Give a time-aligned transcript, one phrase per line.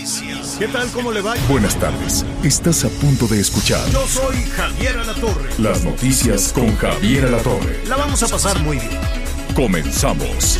[0.00, 0.56] Noticias.
[0.58, 0.88] ¿Qué tal?
[0.92, 1.34] ¿Cómo le va?
[1.48, 2.24] Buenas tardes.
[2.42, 5.50] Estás a punto de escuchar Yo soy Javier Alatorre.
[5.58, 7.84] las noticias con Javier Alatorre.
[7.86, 8.98] La vamos a pasar muy bien.
[9.54, 10.58] Comenzamos.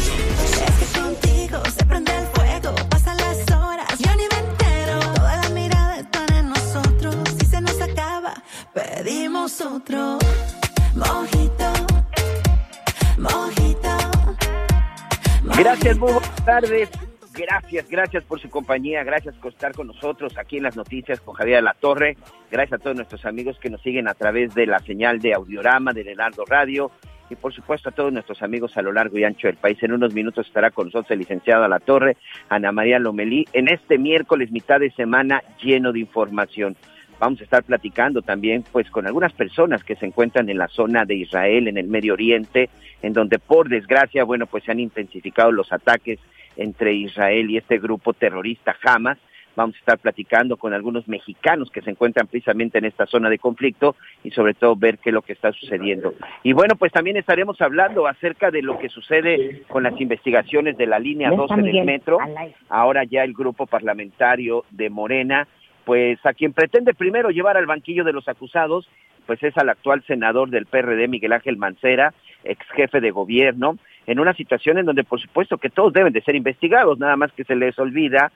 [0.95, 5.01] Contigo se prende el fuego, pasan las horas, yo ni me entero.
[5.15, 7.17] Toda la mirada están en nosotros.
[7.39, 8.35] Si se nos acaba,
[8.75, 10.19] pedimos otro.
[10.95, 11.73] Mojito,
[13.17, 13.97] mojito.
[15.57, 16.89] Gracias, muy buenas tardes.
[17.33, 21.35] Gracias, gracias por su compañía, gracias por estar con nosotros aquí en las noticias con
[21.35, 22.17] Javier La Torre.
[22.51, 25.93] Gracias a todos nuestros amigos que nos siguen a través de la señal de Audiorama,
[25.93, 26.91] de Leonardo Radio
[27.31, 29.81] y por supuesto a todos nuestros amigos a lo largo y ancho del país.
[29.83, 32.17] En unos minutos estará con nosotros el licenciado La Torre,
[32.49, 36.77] Ana María Lomelí, en este miércoles mitad de semana lleno de información.
[37.21, 41.05] Vamos a estar platicando también pues con algunas personas que se encuentran en la zona
[41.05, 42.71] de Israel, en el Medio Oriente,
[43.03, 46.19] en donde por desgracia, bueno, pues se han intensificado los ataques
[46.61, 49.19] entre Israel y este grupo terrorista Hamas.
[49.57, 53.39] Vamos a estar platicando con algunos mexicanos que se encuentran precisamente en esta zona de
[53.39, 56.15] conflicto y sobre todo ver qué es lo que está sucediendo.
[56.45, 60.87] Y bueno, pues también estaremos hablando acerca de lo que sucede con las investigaciones de
[60.87, 62.19] la línea 12 del metro.
[62.69, 65.49] Ahora ya el grupo parlamentario de Morena,
[65.85, 68.89] pues a quien pretende primero llevar al banquillo de los acusados,
[69.27, 74.19] pues es al actual senador del PRD, Miguel Ángel Mancera, ex jefe de gobierno, en
[74.19, 77.45] una situación en donde por supuesto que todos deben de ser investigados, nada más que
[77.45, 78.33] se les olvida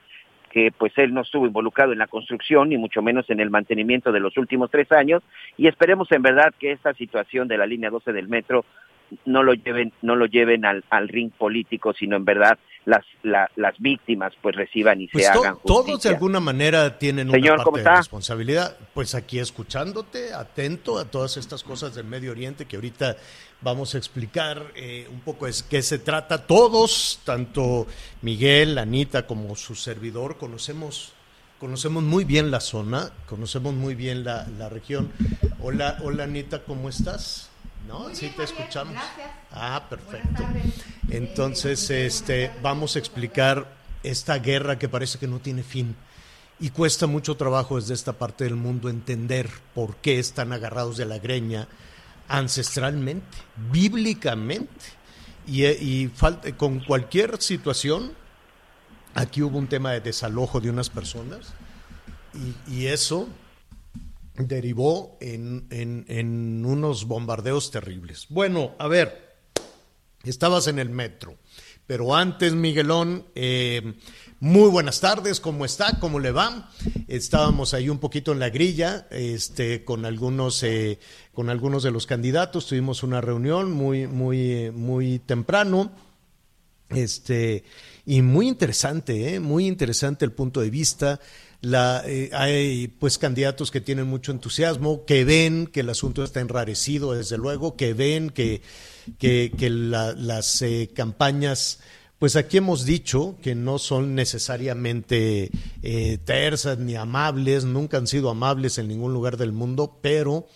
[0.55, 4.13] que pues él no estuvo involucrado en la construcción ni mucho menos en el mantenimiento
[4.13, 5.21] de los últimos tres años
[5.57, 8.63] y esperemos en verdad que esta situación de la línea 12 del metro
[9.25, 13.49] no lo lleven no lo lleven al, al ring político sino en verdad las la-
[13.55, 17.63] las víctimas pues reciban y Pues se hagan todos de alguna manera tienen Señor, una
[17.63, 18.77] ¿cómo parte de responsabilidad.
[18.93, 23.17] Pues aquí escuchándote, atento a todas estas cosas del Medio Oriente que ahorita
[23.61, 26.45] vamos a explicar eh, un poco es qué se trata.
[26.45, 27.87] Todos, tanto
[28.21, 31.13] Miguel, Anita como su servidor, conocemos
[31.59, 35.11] conocemos muy bien la zona, conocemos muy bien la, la región.
[35.59, 37.49] Hola, hola Anita, ¿cómo estás?
[37.87, 38.13] ¿No?
[38.13, 38.95] sí te escuchamos.
[39.51, 40.43] Ah, perfecto.
[41.09, 45.95] Entonces, este, vamos a explicar esta guerra que parece que no tiene fin.
[46.59, 51.05] Y cuesta mucho trabajo desde esta parte del mundo entender por qué están agarrados de
[51.05, 51.67] la greña
[52.27, 53.37] ancestralmente,
[53.71, 54.71] bíblicamente.
[55.47, 58.13] Y, eh, y falta- con cualquier situación,
[59.13, 61.53] aquí hubo un tema de desalojo de unas personas
[62.67, 63.27] y, y eso
[64.37, 68.27] derivó en, en- en unos bombardeos terribles.
[68.29, 69.35] Bueno, a ver,
[70.23, 71.35] estabas en el metro,
[71.87, 73.93] pero antes, Miguelón, eh,
[74.39, 75.99] muy buenas tardes, ¿cómo está?
[75.99, 76.69] ¿Cómo le va?
[77.07, 80.99] Estábamos ahí un poquito en la grilla, este, con algunos, eh,
[81.33, 85.91] con algunos de los candidatos, tuvimos una reunión muy, muy, eh, muy temprano.
[86.89, 87.63] Este,
[88.05, 91.19] y muy interesante, muy interesante el punto de vista.
[91.65, 96.39] La, eh, hay pues candidatos que tienen mucho entusiasmo, que ven que el asunto está
[96.39, 98.61] enrarecido, desde luego, que ven que,
[99.17, 101.79] que, que la- las eh, campañas,
[102.19, 105.49] pues aquí hemos dicho que no son necesariamente
[105.81, 110.47] eh, tersas ni amables, nunca han sido amables en ningún lugar del mundo, pero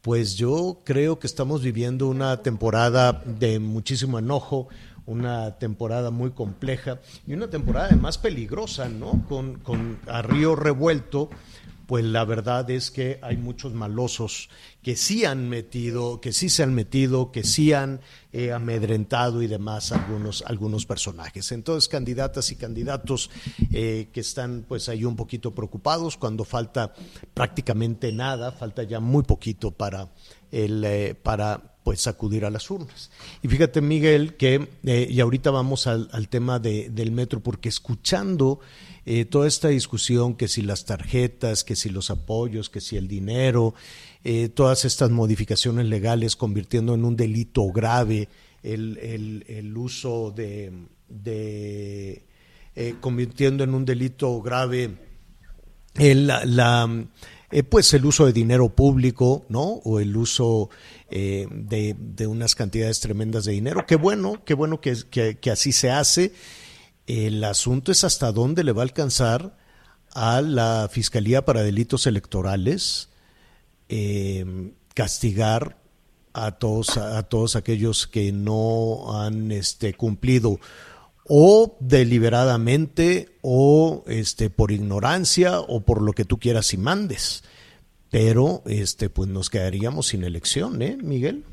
[0.00, 4.68] pues yo creo que estamos viviendo una temporada de muchísimo enojo,
[5.08, 9.24] una temporada muy compleja y una temporada además peligrosa, ¿no?
[9.26, 9.98] Con, con
[10.56, 11.30] revuelto,
[11.86, 14.50] pues la verdad es que hay muchos malosos
[14.82, 19.46] que sí han metido, que sí se han metido, que sí han eh, amedrentado y
[19.46, 21.50] demás algunos, algunos personajes.
[21.50, 23.30] Entonces, candidatas y candidatos
[23.72, 26.92] eh, que están pues ahí un poquito preocupados cuando falta
[27.32, 30.10] prácticamente nada, falta ya muy poquito para
[30.52, 33.10] el eh, para pues acudir a las urnas.
[33.42, 37.70] Y fíjate, Miguel, que, eh, y ahorita vamos al, al tema de, del metro, porque
[37.70, 38.60] escuchando
[39.06, 43.08] eh, toda esta discusión, que si las tarjetas, que si los apoyos, que si el
[43.08, 43.74] dinero,
[44.54, 48.28] todas estas modificaciones legales convirtiendo en un delito grave
[48.62, 50.70] el, el- el uso de,
[51.08, 52.26] de
[53.00, 54.90] convirtiendo en un delito grave
[55.94, 56.44] la,
[57.50, 59.62] eh, pues el uso de dinero público, ¿no?
[59.62, 60.70] O el uso
[61.10, 63.86] eh, de, unas cantidades tremendas de dinero.
[63.86, 66.32] Qué bueno, qué bueno que, que, que, así se hace.
[67.06, 69.56] El asunto es hasta dónde le va a alcanzar
[70.12, 73.08] a la Fiscalía para Delitos Electorales
[73.88, 75.78] eh, castigar
[76.34, 80.60] a todos, a todos aquellos que no han este, cumplido
[81.28, 87.44] o deliberadamente o este por ignorancia o por lo que tú quieras y mandes.
[88.10, 91.44] Pero este pues nos quedaríamos sin elección, ¿eh, Miguel?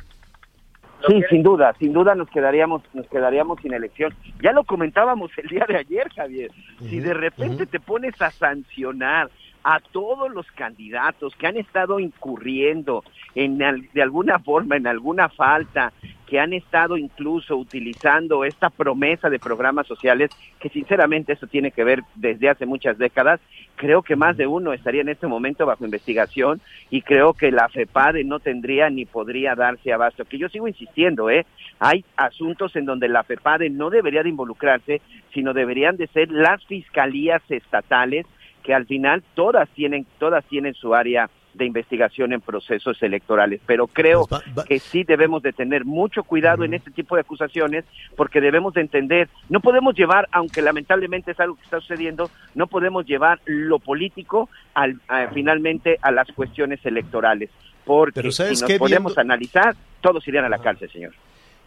[1.07, 4.13] Sí, sin duda, sin duda nos quedaríamos nos quedaríamos sin elección.
[4.41, 6.51] Ya lo comentábamos el día de ayer, Javier.
[6.79, 9.29] Si de repente te pones a sancionar
[9.63, 15.91] a todos los candidatos que han estado incurriendo en de alguna forma en alguna falta,
[16.25, 21.83] que han estado incluso utilizando esta promesa de programas sociales, que sinceramente eso tiene que
[21.83, 23.39] ver desde hace muchas décadas,
[23.75, 27.69] creo que más de uno estaría en este momento bajo investigación y creo que la
[27.69, 30.25] FEPADE no tendría ni podría darse abasto.
[30.25, 31.45] Que yo sigo insistiendo, ¿eh?
[31.79, 35.01] Hay asuntos en donde la FEPADE no debería de involucrarse,
[35.33, 38.25] sino deberían de ser las fiscalías estatales
[38.63, 43.61] que al final todas tienen, todas tienen su área de investigación en procesos electorales.
[43.65, 47.85] Pero creo Pues que sí debemos de tener mucho cuidado en este tipo de acusaciones
[48.15, 52.67] porque debemos de entender, no podemos llevar, aunque lamentablemente es algo que está sucediendo, no
[52.67, 57.49] podemos llevar lo político al, a, finalmente a las cuestiones electorales.
[57.85, 61.13] Porque Pero ¿sabes si nos podemos Viendo- analizar, todos irían a la cárcel, señor.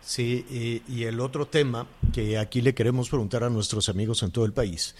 [0.00, 4.30] Sí, y, y el otro tema que aquí le queremos preguntar a nuestros amigos en
[4.30, 4.96] todo el país.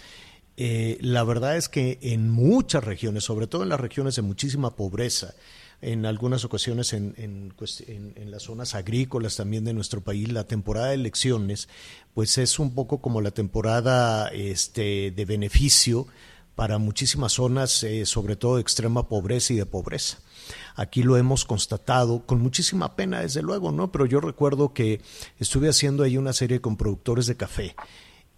[0.61, 4.75] Eh, la verdad es que en muchas regiones, sobre todo en las regiones de muchísima
[4.75, 5.33] pobreza,
[5.81, 7.53] en algunas ocasiones en,
[8.25, 11.69] las zonas agrícolas también de nuestro país, la temporada de elecciones,
[12.13, 16.07] pues es un poco como la temporada este, de beneficio
[16.55, 20.17] para muchísimas zonas, eh, sobre todo de extrema pobreza y de pobreza.
[20.75, 23.93] Aquí lo hemos constatado con muchísima pena, desde luego, ¿no?
[23.93, 24.99] Pero yo recuerdo que
[25.39, 27.75] estuve haciendo ahí una serie con productores de café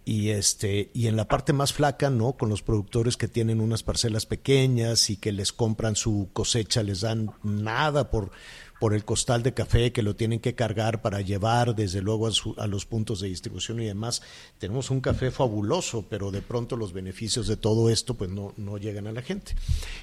[0.04, 3.82] y este y en la parte más flaca no con los productores que tienen unas
[3.84, 8.32] parcelas pequeñas y que les compran su cosecha les dan nada por
[8.80, 12.32] por el costal de café que lo tienen que cargar para llevar desde luego a,
[12.32, 14.22] su- a los puntos de distribución y demás.
[14.58, 18.78] Tenemos un café fabuloso pero de pronto los beneficios de todo esto pues no no
[18.78, 19.54] llegan a la gente.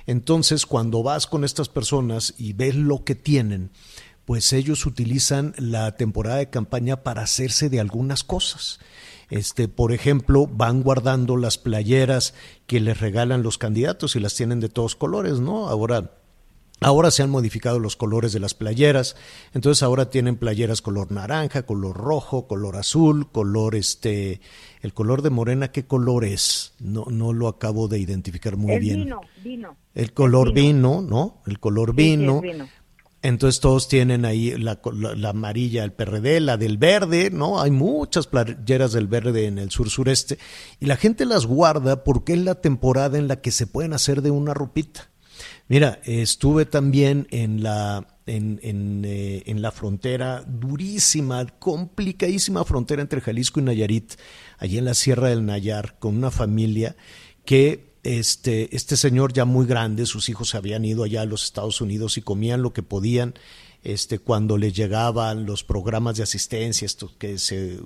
[0.07, 3.71] Entonces cuando vas con estas personas y ves lo que tienen
[4.23, 8.79] pues ellos utilizan la temporada de campaña para hacerse de algunas cosas.
[9.29, 12.33] Este, por ejemplo, van guardando las playeras
[12.67, 15.67] que les regalan los candidatos y las tienen de todos colores, ¿no?
[15.67, 16.11] Ahora
[16.81, 19.17] Ahora se han modificado los colores de las playeras,
[19.53, 24.39] entonces ahora tienen playeras color naranja, color rojo, color azul, color este,
[24.81, 26.73] el color de morena, ¿qué color es?
[26.79, 29.03] No, no lo acabo de identificar muy es bien.
[29.03, 29.75] vino, vino.
[29.93, 31.41] El color vino, ¿no?
[31.45, 32.69] El color Sí, sí, es vino.
[33.21, 37.61] Entonces todos tienen ahí la, la- la amarilla del PRD, la del verde, ¿no?
[37.61, 40.37] Hay muchas playeras del verde en el sur sureste
[40.79, 44.21] y la gente las guarda porque es la temporada en la que se pueden hacer
[44.21, 45.09] de una ropita.
[45.67, 53.21] Mira, estuve también en la en, en, eh, en la frontera durísima, complicadísima frontera entre
[53.21, 54.13] Jalisco y Nayarit,
[54.59, 56.95] allí en la Sierra del Nayar, con una familia
[57.43, 61.43] que este, este señor ya muy grande, sus hijos se habían ido allá a los
[61.43, 63.33] Estados Unidos y comían lo que podían
[63.83, 67.79] este, cuando les llegaban los programas de asistencia, estos que se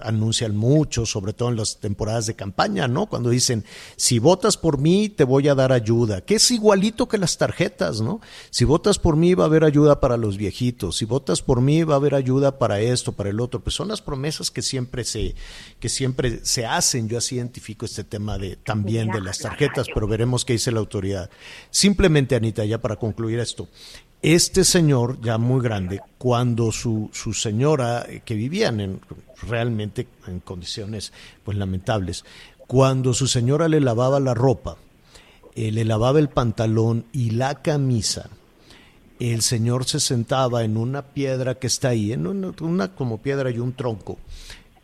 [0.00, 3.06] anuncian mucho, sobre todo en las temporadas de campaña, ¿no?
[3.06, 3.64] Cuando dicen,
[3.96, 8.00] si votas por mí, te voy a dar ayuda, que es igualito que las tarjetas,
[8.00, 8.20] ¿no?
[8.50, 11.82] Si votas por mí, va a haber ayuda para los viejitos, si votas por mí,
[11.82, 15.04] va a haber ayuda para esto, para el otro, pues son las promesas que siempre
[15.04, 15.34] se,
[15.80, 17.08] que siempre se hacen.
[17.08, 20.80] Yo así identifico este tema de también de las tarjetas, pero veremos qué dice la
[20.80, 21.30] autoridad.
[21.70, 23.68] Simplemente, Anita, ya para concluir esto,
[24.22, 29.00] este señor, ya muy grande, cuando su, su señora, eh, que vivían en,
[29.48, 31.12] realmente en condiciones
[31.42, 32.24] pues lamentables,
[32.66, 34.76] cuando su señora le lavaba la ropa,
[35.54, 38.28] eh, le lavaba el pantalón y la camisa,
[39.18, 43.58] el señor se sentaba en una piedra que está ahí, en una, como piedra y
[43.58, 44.18] un tronco,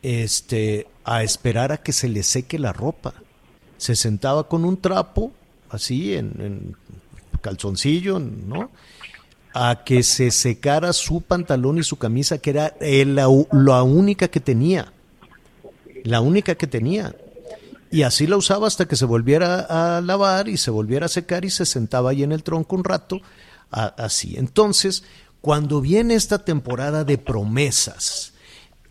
[0.02, 3.14] este, a esperar a que se le seque la ropa.
[3.78, 5.32] Se sentaba con un trapo,
[5.70, 6.76] así, en, en
[7.40, 8.70] calzoncillo, ¿no?
[9.58, 13.28] A que se secara su pantalón y su camisa, que era la,
[13.82, 14.92] única que tenía.
[16.04, 17.16] La única que tenía.
[17.90, 19.60] Y así la usaba hasta que se volviera
[19.96, 22.84] a lavar y se volviera a secar y se sentaba ahí en el tronco un
[22.84, 23.22] rato,
[23.70, 24.34] así.
[24.36, 25.04] Entonces,
[25.40, 28.34] cuando viene esta temporada de promesas,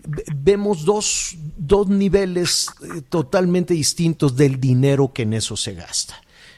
[0.08, 6.16] ve- vemos dos, dos niveles eh, totalmente distintos del dinero que en eso se gasta.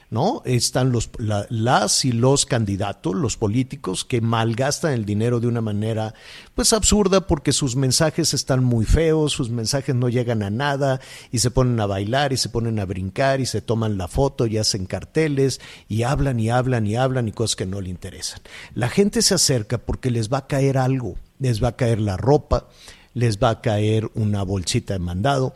[0.09, 0.41] ¿No?
[0.45, 6.13] Están los, las y los candidatos, los políticos, que malgastan el dinero de una manera,
[6.55, 11.39] pues, absurda porque sus mensajes están muy feos, sus mensajes no llegan a nada y
[11.39, 14.57] se ponen a bailar y se ponen a brincar y se toman la foto y
[14.57, 18.41] hacen carteles y hablan y hablan y hablan y cosas que no le interesan.
[18.73, 22.17] La gente se acerca porque les va a caer algo, les va a caer la
[22.17, 22.67] ropa,
[23.13, 25.55] les va a caer una bolsita de mandado,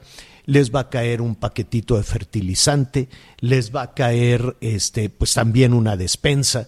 [0.51, 3.07] les va a caer un paquetito de fertilizante,
[3.39, 6.67] les va a caer este, pues también una despensa.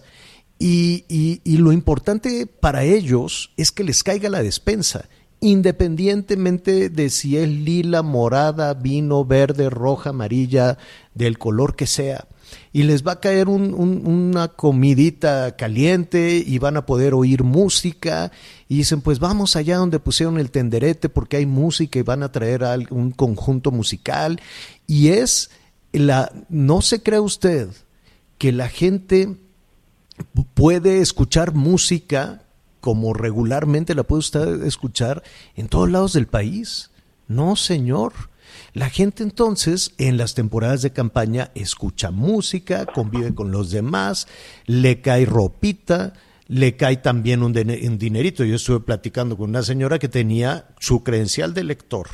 [0.58, 5.10] Y, y, lo importante para ellos es que les caiga la despensa,
[5.40, 10.78] independientemente de si es lila, morada, vino, verde, roja, amarilla,
[11.12, 12.26] del color que sea
[12.72, 18.32] y les va a caer una comidita caliente y van a poder oír música
[18.68, 22.32] y dicen pues vamos allá donde pusieron el tenderete porque hay música y van a
[22.32, 24.40] traer un conjunto musical
[24.86, 25.50] y es
[25.92, 27.68] la no se cree usted
[28.38, 29.36] que la gente
[30.54, 32.42] puede escuchar música
[32.84, 35.22] como regularmente la puede usted escuchar
[35.56, 36.90] en todos lados del país.
[37.26, 38.12] No, señor.
[38.74, 44.26] La gente entonces en las temporadas de campaña escucha música, convive con los demás,
[44.66, 46.12] le cae ropita,
[46.48, 48.44] le cae también un, dinerito.
[48.44, 52.08] Yo estuve platicando con una señora que tenía su credencial de lector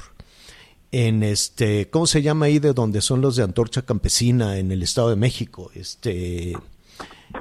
[0.93, 4.83] en este, ¿cómo se llama ahí de donde son los de Antorcha Campesina en el
[4.83, 5.71] Estado de México?
[5.75, 6.55] Este,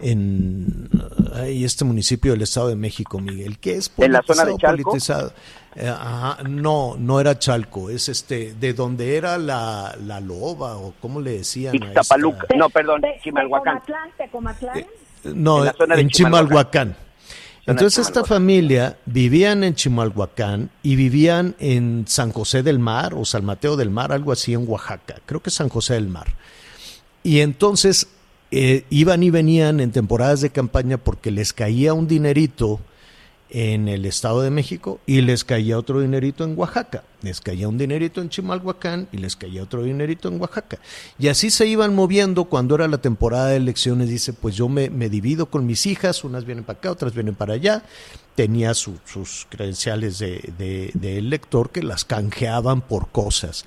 [0.01, 0.89] en
[1.45, 4.97] este municipio del Estado de México, Miguel, que es en la zona de Chalco.
[5.75, 5.93] Eh,
[6.47, 11.37] no, no era Chalco, es este de donde era la, la loba o cómo le
[11.37, 11.73] decían.
[12.57, 13.81] no, perdón, Chimalhuacán.
[14.75, 14.87] Eh,
[15.25, 16.95] no, en, Chimalhuacán.
[17.67, 23.45] Entonces esta familia vivían en Chimalhuacán y vivían en San José del Mar o San
[23.45, 26.27] Mateo del Mar, algo así en Oaxaca, creo que San José del Mar.
[27.21, 28.07] Y entonces
[28.49, 32.79] eh, iban y venían en temporadas de campaña porque les caía un dinerito
[33.49, 37.03] en el Estado de México y les caía otro dinerito en Oaxaca.
[37.21, 40.77] Les caía un dinerito en Chimalhuacán y les caía otro dinerito en Oaxaca.
[41.17, 44.09] Y así se iban moviendo cuando era la temporada de elecciones.
[44.09, 47.55] Dice, pues yo me, divido con mis hijas, unas vienen para acá, otras vienen para
[47.55, 47.83] allá.
[48.35, 53.65] Tenía sus credenciales de, elector que las canjeaban por cosas.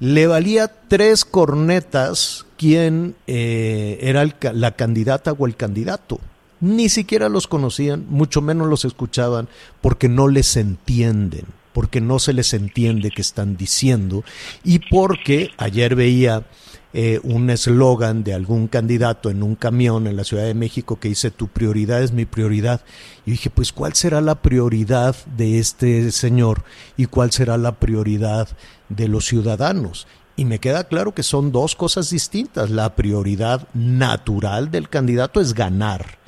[0.00, 6.18] Le valía tres cornetas quién eh, era la candidata o el candidato.
[6.60, 9.48] Ni siquiera los conocían, mucho menos los escuchaban,
[9.80, 14.24] porque no les entienden, porque no se les entiende qué están diciendo
[14.62, 16.44] y porque ayer veía
[16.92, 21.08] eh, un eslogan de algún candidato en un camión en la Ciudad de México que
[21.08, 22.82] dice tu prioridad es mi prioridad.
[23.24, 26.64] Y dije, pues ¿cuál será la prioridad de este señor
[26.96, 28.48] y cuál será la prioridad
[28.88, 30.08] de los ciudadanos?
[30.36, 32.70] Y me queda claro que son dos cosas distintas.
[32.70, 36.19] La prioridad natural del candidato es ganar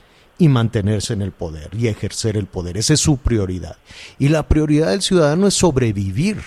[0.42, 2.76] y mantenerse en el poder y ejercer el poder.
[2.76, 3.76] Esa es su prioridad.
[4.18, 6.38] Y la prioridad del ciudadano es sobrevivir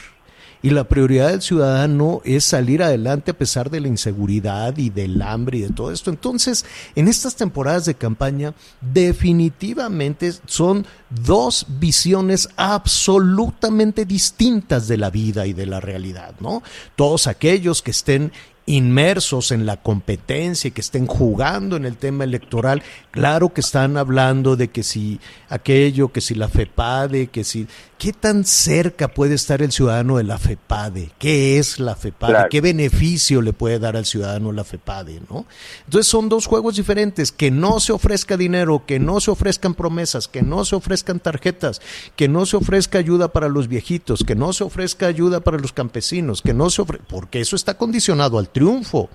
[0.62, 5.22] y la prioridad del ciudadano es salir adelante a pesar de la inseguridad y del
[5.22, 6.10] hambre y de todo esto.
[6.10, 15.48] Entonces, en estas temporadas de campaña, definitivamente son dos visiones absolutamente distintas de la vida
[15.48, 16.64] y de la realidad, ¿no?
[16.98, 18.34] Todos aquellos que estén
[18.66, 22.82] inmersos en la competencia y que estén jugando en el tema electoral,
[23.12, 25.20] claro que están hablando de que si
[25.50, 30.24] aquello, que si la FEPADE, que si ¿Qué tan cerca puede estar el ciudadano de
[30.24, 31.12] la FEPADE?
[31.18, 32.50] ¿Qué es la FEPADE?
[32.50, 35.22] ¿Qué beneficio le puede dar al ciudadano la FEPADE?
[35.30, 35.46] ¿no?
[35.86, 40.28] Entonces son dos juegos diferentes, que no se ofrezca dinero, que no se ofrezcan promesas,
[40.28, 41.82] que no se ofrezcan tarjetas,
[42.18, 45.72] que no se ofrezca ayuda para los viejitos, que no se ofrezca ayuda para los
[45.72, 49.10] campesinos, que no se ofrezca, porque eso está condicionado al triunfo.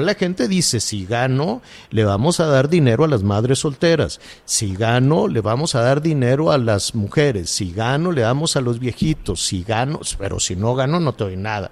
[0.00, 4.74] La gente dice, si gano, le vamos a dar dinero a las madres solteras, si
[4.74, 8.78] gano, le vamos a dar dinero a las mujeres, si gano, le damos a los
[8.78, 11.70] viejitos, si gano, pero si no gano, no te doy nada.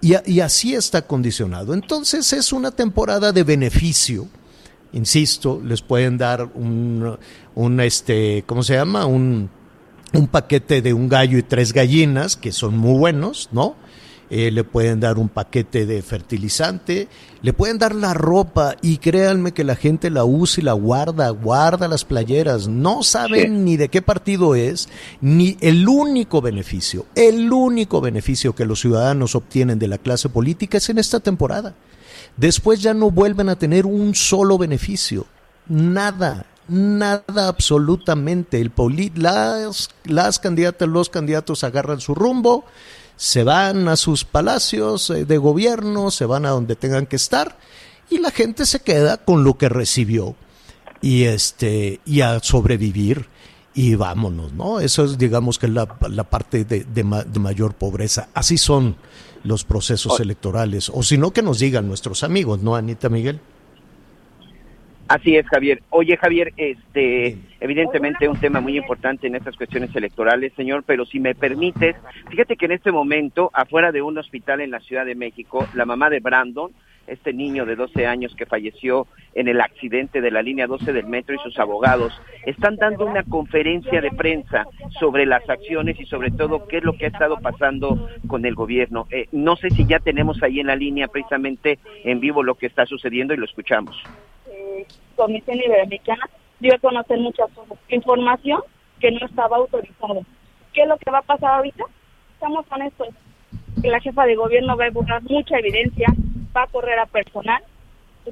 [0.00, 1.74] Y, así está condicionado.
[1.74, 4.26] Entonces es una temporada de beneficio.
[4.92, 7.16] Insisto, les pueden dar un,
[7.54, 9.06] un este, ¿cómo se llama?
[9.06, 9.48] Un,
[10.12, 13.76] un paquete de un gallo y tres gallinas, que son muy buenos, ¿no?
[14.34, 17.06] Eh, le pueden dar un paquete de fertilizante,
[17.42, 21.28] le pueden dar la ropa y créanme que la gente la usa y la guarda,
[21.28, 24.88] guarda las playeras, no saben ni de qué partido es,
[25.20, 30.78] ni el único beneficio, el único beneficio que los ciudadanos obtienen de la clase política
[30.78, 31.74] es en esta temporada.
[32.34, 35.26] Después ya no vuelven a tener un solo beneficio,
[35.68, 38.62] nada, nada absolutamente.
[38.62, 38.72] El
[39.14, 42.64] las, las candidatas, los candidatos agarran su rumbo,
[43.16, 47.58] se van a sus palacios eh, de gobierno, se van a donde tengan que estar
[48.10, 50.36] y la gente se queda con lo que recibió
[51.00, 53.28] y este y a sobrevivir
[53.74, 54.80] y vámonos, ¿no?
[54.80, 58.28] Eso es, digamos, que la, la parte de, de, de, mayor pobreza.
[58.34, 58.96] Así son
[59.44, 60.90] los procesos electorales.
[60.92, 63.40] O si no, que nos digan nuestros amigos, ¿no, Anita Miguel?
[65.12, 65.82] Así es, Javier.
[65.90, 71.20] Oye, Javier, este, evidentemente un tema muy importante en estas cuestiones electorales, señor, pero si
[71.20, 71.96] me permites,
[72.30, 75.84] fíjate que en este momento, afuera de un hospital en la Ciudad de México, la
[75.84, 76.72] mamá de Brandon,
[77.06, 81.06] este niño de 12 años que falleció en el accidente de la línea 12 del
[81.06, 82.12] metro y sus abogados
[82.46, 84.64] están dando una conferencia de prensa
[84.98, 88.54] sobre las acciones y sobre todo qué es lo que ha estado pasando con el
[88.54, 89.06] gobierno.
[89.10, 92.66] Eh, no sé si ya tenemos ahí en la línea precisamente en vivo lo que
[92.66, 93.96] está sucediendo y lo escuchamos.
[94.50, 96.28] Eh, Comisión Iberoamericana
[96.60, 97.44] dio a conocer mucha
[97.88, 98.60] información
[99.00, 100.20] que no estaba autorizada.
[100.72, 101.84] ¿Qué es lo que va a pasar ahorita?
[102.34, 103.04] Estamos con esto.
[103.82, 106.06] Que la jefa de gobierno va a borrar mucha evidencia,
[106.56, 107.62] va a correr a personal,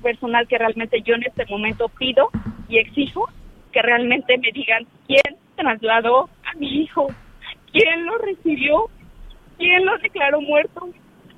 [0.02, 2.30] personal que realmente yo en este momento pido
[2.68, 3.28] y exijo
[3.72, 7.08] que realmente me digan quién trasladó a mi hijo,
[7.72, 8.86] quién lo recibió,
[9.58, 10.88] quién lo declaró muerto,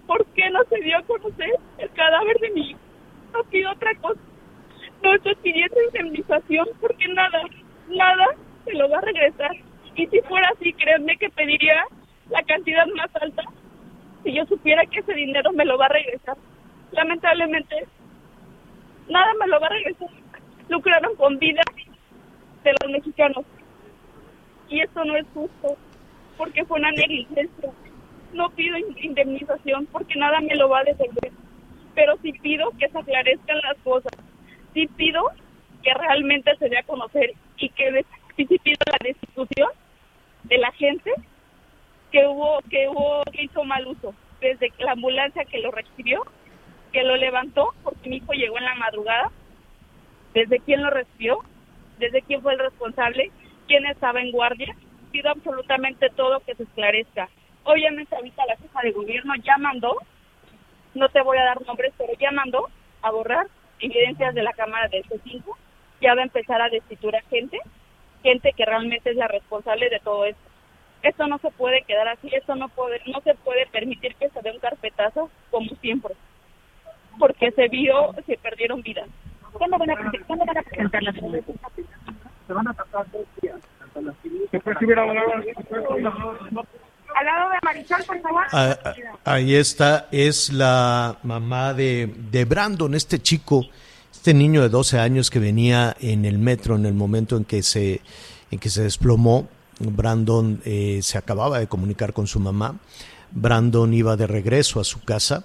[0.07, 2.81] por qué no se dio a conocer el cadáver de mi hijo.
[3.33, 4.21] No pido otra cosa.
[5.03, 7.43] No estoy pidiendo indemnización porque nada,
[7.89, 8.27] nada
[8.65, 9.53] se lo va a regresar.
[9.95, 11.83] Y si fuera así, créanme que pediría
[12.31, 13.43] la cantidad más alta
[14.23, 16.37] si yo supiera que ese dinero me lo va a regresar.
[16.93, 17.87] Lamentablemente,
[19.09, 20.09] nada me lo va a regresar.
[20.69, 21.63] Lucraron con vida
[22.65, 23.45] de los mexicanos.
[24.69, 25.77] Y esto no es justo,
[26.37, 27.71] porque fue una negligencia.
[28.33, 31.33] No pido indemnización porque nada me lo va a devolver.
[31.95, 34.13] Pero sí pido que se aclarezcan las cosas.
[34.73, 35.25] Sí pido
[35.83, 38.05] que realmente se dé a conocer y que
[38.37, 39.69] sí pido la destitución
[40.45, 41.11] de la gente
[42.11, 46.23] que hubo que hubo que hizo mal uso desde la ambulancia que lo recibió
[46.93, 49.31] que lo levantó porque mi hijo llegó en la madrugada.
[50.35, 51.41] Desde quién lo recibió
[51.99, 53.31] desde quién fue el responsable
[53.67, 54.75] quién estaba en guardia
[55.13, 57.29] pido absolutamente todo que se esclarezca.
[57.65, 59.97] Obviamente ahorita la jefa de gobierno ya mandó
[60.95, 62.69] no te voy a dar nombres pero ya mandó
[63.03, 63.47] a borrar
[63.79, 65.43] evidencias de la cámara del C5
[66.01, 67.59] ya va a empezar a destituir a gente
[68.23, 70.43] gente que realmente es la responsable de todo esto.
[71.03, 74.41] Esto no se puede quedar así, esto no puede, no se puede permitir que se
[74.41, 76.15] dé un carpetazo como siempre,
[77.19, 79.09] porque se vio, se perdieron vidas.
[79.53, 79.97] ¿Cuándo van a,
[80.27, 83.57] ¿cuándo van a presentar las Se van a pasar dos días.
[87.15, 88.45] Al lado de Marisol, por favor.
[88.53, 88.95] Ah, ah,
[89.25, 93.67] ahí está, es la mamá de, de Brandon, este chico,
[94.11, 97.63] este niño de 12 años que venía en el metro en el momento en que
[97.63, 98.01] se,
[98.51, 99.49] en que se desplomó
[99.91, 102.77] Brandon eh, se acababa de comunicar con su mamá.
[103.31, 105.45] Brandon iba de regreso a su casa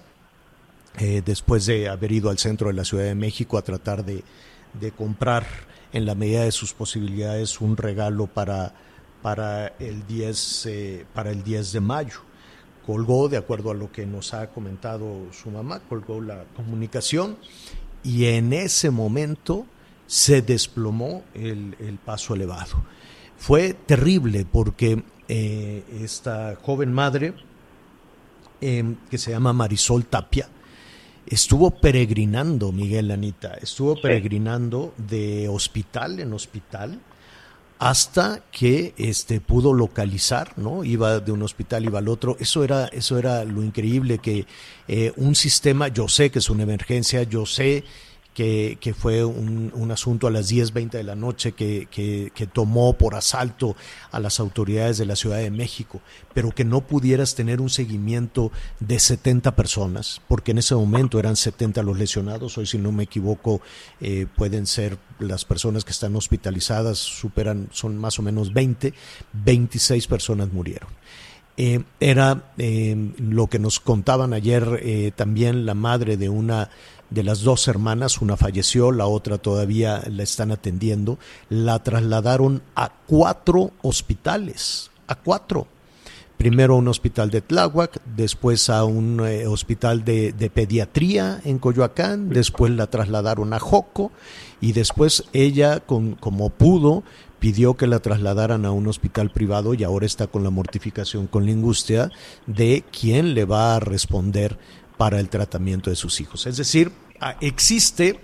[0.98, 4.24] eh, después de haber ido al centro de la Ciudad de México a tratar de,
[4.80, 5.46] de comprar
[5.94, 8.74] en la medida de sus posibilidades un regalo para,
[9.22, 12.20] para, el 10, eh, para el 10 de mayo.
[12.86, 17.38] Colgó, de acuerdo a lo que nos ha comentado su mamá, colgó la comunicación
[18.04, 19.66] y en ese momento
[20.06, 22.84] se desplomó el, el paso elevado.
[23.38, 27.34] Fue terrible porque eh, esta joven madre,
[28.62, 30.50] eh, que se llama Marisol Tapia,
[31.28, 37.00] estuvo peregrinando, Miguel Anita, estuvo peregrinando de hospital en hospital
[37.80, 40.84] hasta que este pudo localizar, ¿no?
[40.84, 42.36] Iba de un hospital, iba al otro.
[42.40, 44.48] Eso era, eso era lo increíble que
[44.88, 47.84] eh, un sistema, yo sé que es una emergencia, yo sé
[48.38, 53.16] que, fue un, un, asunto a las 10, 20 de la noche que, tomó por
[53.16, 53.76] asalto
[54.12, 56.02] a las autoridades de la Ciudad de México,
[56.36, 61.36] pero que no pudieras tener un seguimiento de 70 personas, porque en ese momento eran
[61.36, 63.60] 70 los lesionados, hoy si no me equivoco
[64.02, 68.94] eh, pueden ser las personas que están hospitalizadas, superan, son más o menos 20,
[69.34, 70.90] 26 personas murieron.
[71.60, 76.70] Eh, era eh, lo que nos contaban ayer también la madre de una
[77.10, 81.18] de las dos hermanas, una falleció, la otra todavía la están atendiendo,
[81.50, 85.68] la trasladaron a cuatro hospitales, a cuatro.
[86.38, 91.58] Primero a un hospital de Tláhuac, después a un eh, hospital de, de, pediatría en
[91.58, 94.12] Coyoacán, después la trasladaron a Joco
[94.62, 97.04] y después ella, con, como pudo,
[97.40, 101.46] pidió que la trasladaran a un hospital privado y ahora está con la mortificación, con
[101.46, 102.12] la angustia
[102.46, 104.58] de quién le va a responder
[104.98, 106.48] para el tratamiento de sus hijos.
[106.48, 106.92] Es decir,
[107.42, 108.20] existe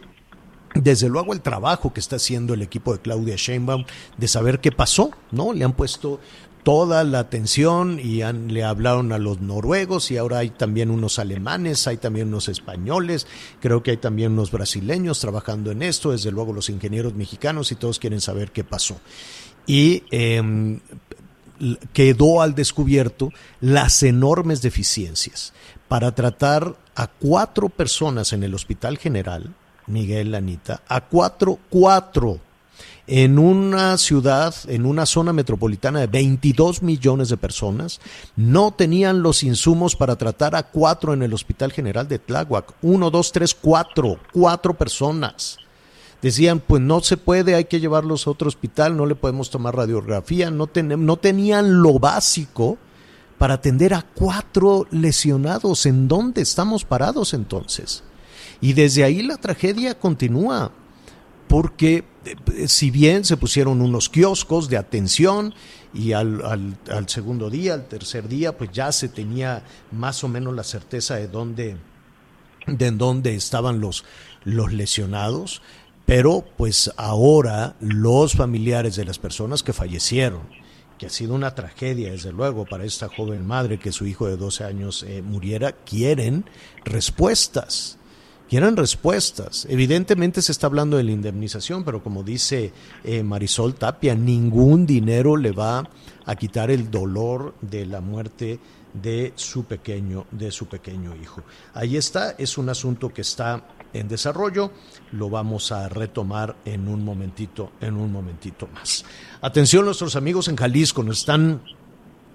[0.75, 3.85] desde luego el trabajo que está haciendo el equipo de Claudia Sheinbaum
[4.17, 5.53] de saber qué pasó, ¿no?
[5.53, 6.19] Le han puesto
[6.63, 11.87] toda la atención y le hablaron a los noruegos y ahora hay también unos alemanes,
[11.87, 13.27] hay también unos españoles,
[13.59, 17.75] creo que hay también unos brasileños trabajando en esto, desde luego los ingenieros mexicanos y
[17.75, 18.97] todos quieren saber qué pasó.
[19.67, 20.79] Y em,
[21.91, 25.53] quedó al descubierto las enormes deficiencias
[25.93, 29.53] para tratar a cuatro personas en el Hospital General,
[29.85, 32.39] Miguel Anita, a cuatro, cuatro
[33.05, 38.01] en una ciudad, en una zona metropolitana de 22 millones de personas,
[38.35, 42.73] no tenían los insumos para tratar a cuatro en el Hospital General de Tláhuac.
[42.81, 45.59] Uno, dos, tres, cuatro, cuatro personas.
[46.23, 49.75] Decían, pues no se puede, hay que llevarlos a otro hospital, no le podemos tomar
[49.75, 52.79] radiografía, no, no tenían lo básico
[53.43, 55.85] para atender a cuatro lesionados.
[55.85, 58.01] ¿En dónde estamos parados entonces?
[58.61, 60.71] Y desde ahí la tragedia continúa
[61.49, 65.53] porque eh, si bien se pusieron unos kioscos de atención
[65.93, 66.77] y al,
[67.07, 71.27] segundo día, al tercer día, pues ya se tenía más o menos la certeza de
[71.27, 71.75] dónde,
[72.65, 74.05] de dónde estaban los,
[74.45, 75.61] los lesionados,
[76.05, 80.62] pero pues ahora los familiares de las personas que fallecieron,
[80.97, 84.37] que ha sido una tragedia, desde luego, para esta joven madre que su hijo de
[84.37, 86.45] 12 años eh, muriera, quieren
[86.83, 87.97] respuestas
[88.53, 89.65] quieren respuestas.
[89.67, 92.71] Evidentemente se está hablando de la indemnización, pero como dice
[93.03, 95.89] eh, Marisol Tapia, ningún dinero le va
[96.23, 98.59] a quitar el dolor de la muerte
[98.93, 101.41] de su pequeño, de su pequeño hijo.
[101.73, 104.71] Ahí está, es un asunto que está en desarrollo,
[105.11, 109.05] lo vamos a retomar en un momentito, en un momentito más.
[109.41, 111.61] Atención nuestros amigos en Jalisco, nos están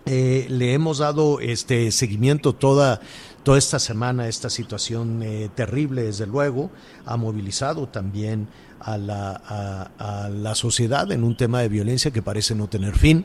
[0.06, 3.00] eh, le hemos dado este seguimiento toda
[3.42, 6.70] toda esta semana esta situación eh, terrible, desde luego,
[7.06, 8.48] ha movilizado también
[8.80, 13.24] a la, a, la sociedad en un tema de violencia que parece no tener fin.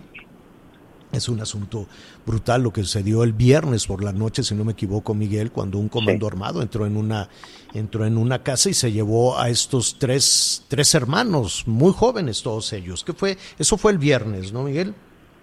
[1.13, 1.85] Es un asunto
[2.25, 5.77] brutal lo que sucedió el viernes por la noche, si no me equivoco, Miguel, cuando
[5.77, 7.29] un comando armado entró en una
[7.75, 12.73] entró en una casa y se llevó a estos tres tres hermanos, muy jóvenes todos
[12.73, 13.03] ellos.
[13.03, 13.37] ¿Qué fue?
[13.59, 14.95] Eso fue el viernes, ¿no, Miguel?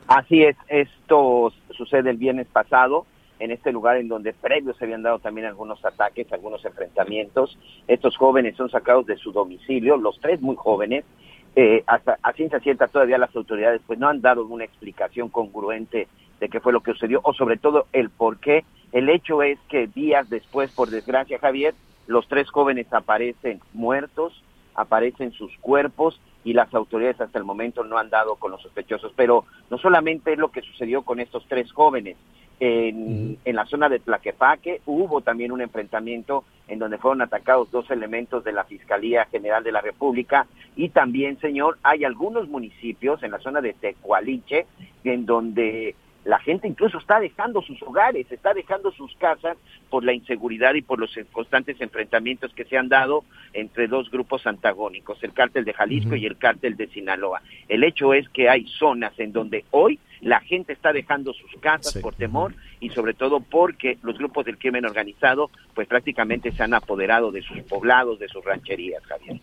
[0.09, 0.56] Así es.
[0.68, 3.06] Esto sucede el viernes pasado
[3.38, 7.59] en este lugar en donde previos se habían dado también algunos ataques, algunos enfrentamientos.
[7.88, 11.04] Estos jóvenes son sacados de su domicilio, los tres muy jóvenes.
[11.56, 16.06] Eh, hasta a ciencia cierta todavía las autoridades pues no han dado una explicación congruente
[16.38, 18.64] de qué fue lo que sucedió o sobre todo el por qué.
[18.92, 21.74] El hecho es que días después, por desgracia Javier,
[22.06, 24.42] los tres jóvenes aparecen muertos,
[24.74, 29.12] aparecen sus cuerpos y las autoridades hasta el momento no han dado con los sospechosos.
[29.14, 32.16] Pero no solamente es lo que sucedió con estos tres jóvenes,
[32.61, 34.83] en, en, la zona de Tlaquepaque.
[34.87, 39.73] Hubo también un enfrentamiento en donde fueron atacados dos elementos de la Fiscalía General de
[39.73, 40.46] la República.
[40.77, 44.66] Y también, señor, hay algunos municipios en la zona de Tecualiche
[45.03, 45.94] en donde
[46.25, 49.57] la gente incluso está dejando sus hogares, está dejando sus casas
[49.88, 54.46] por la inseguridad y por los constantes enfrentamientos que se han dado entre dos grupos
[54.46, 57.40] antagónicos, el cártel de Jalisco y el cártel de Sinaloa.
[57.68, 62.00] El hecho es que hay zonas en donde hoy la gente está dejando sus casas
[62.02, 66.74] por temor y sobre todo porque los grupos del crimen organizado pues prácticamente se han
[66.74, 69.40] apoderado de sus poblados, de sus rancherías, Javier.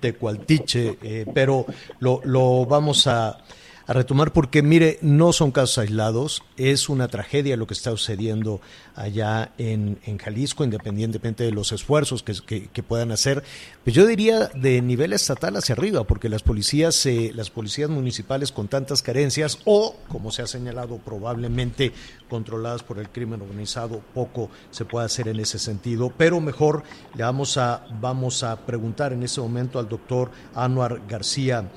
[0.00, 1.64] Tecualtiche, eh, pero
[2.00, 3.38] lo, lo vamos a
[3.86, 8.60] a retomar porque, mire, no son casos aislados, es una tragedia lo que está sucediendo
[8.94, 13.42] allá en, en Jalisco, independientemente de los esfuerzos que, que, puedan hacer.
[13.84, 18.52] Pues yo diría de nivel estatal hacia arriba, porque las policías, eh, las policías municipales
[18.52, 21.92] con tantas carencias o, como se ha señalado, probablemente
[22.28, 26.12] controladas por el crimen organizado, poco se puede hacer en ese sentido.
[26.16, 26.82] Pero mejor
[27.14, 31.68] le vamos a, vamos a preguntar en este momento al doctor Anuar García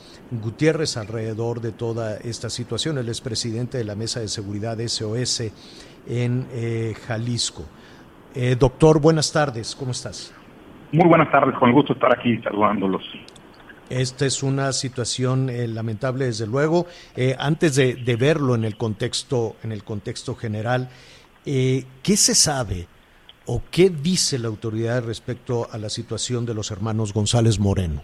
[0.42, 2.98] Gutiérrez alrededor de toda esta situación.
[2.98, 5.42] Él es presidente de la Mesa de Seguridad SOS
[6.08, 7.66] en eh, Jalisco.
[8.34, 10.34] Eh, doctor, buenas tardes, ¿cómo estás?
[10.92, 13.04] Muy buenas tardes, con el gusto de estar aquí saludándolos.
[13.90, 16.88] Esta es una situación eh, lamentable, desde luego.
[17.38, 20.90] antes de, de, verlo en el contexto, en el contexto general,
[21.46, 22.88] ¿qué se sabe
[23.46, 28.02] o qué dice la autoridad respecto a la situación de los hermanos González Moreno?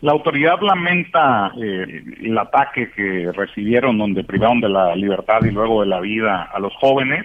[0.00, 5.82] La autoridad lamenta eh, el ataque que recibieron donde privaron de la libertad y luego
[5.82, 7.24] de la vida a los jóvenes,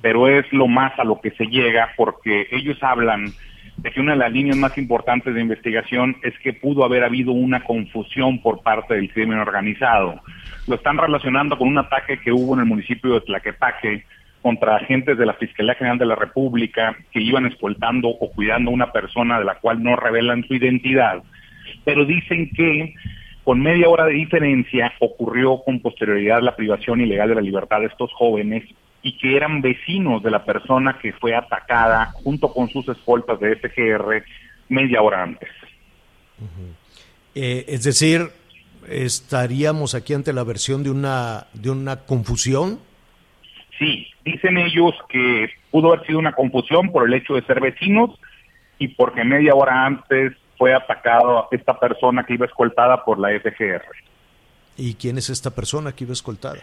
[0.00, 3.32] pero es lo más a lo que se llega porque ellos hablan
[3.76, 7.32] de que una de las líneas más importantes de investigación es que pudo haber habido
[7.32, 10.20] una confusión por parte del crimen organizado.
[10.66, 14.04] Lo están relacionando con un ataque que hubo en el municipio de Tlaquepaque
[14.40, 18.74] contra agentes de la Fiscalía General de la República que iban escoltando o cuidando a
[18.74, 21.22] una persona de la cual no revelan su identidad
[21.86, 22.94] pero dicen que
[23.44, 27.86] Con media hora de diferencia ocurrió con posterioridad la privación ilegal de la libertad de
[27.86, 28.64] estos jóvenes
[29.02, 33.54] y que eran vecinos de la persona que fue atacada junto con sus escoltas de
[33.54, 34.24] FGR
[34.68, 35.48] media hora antes.
[37.36, 38.22] Eh, es decir,
[38.88, 42.80] estaríamos aquí ante la versión de una de una confusión.
[43.78, 48.10] Sí, dicen ellos que pudo haber sido una confusión por el hecho de ser vecinos
[48.80, 53.84] y porque media hora antes fue atacado esta persona que iba escoltada por la FGR.
[54.76, 56.60] ¿Y quién es esta persona que iba escoltada?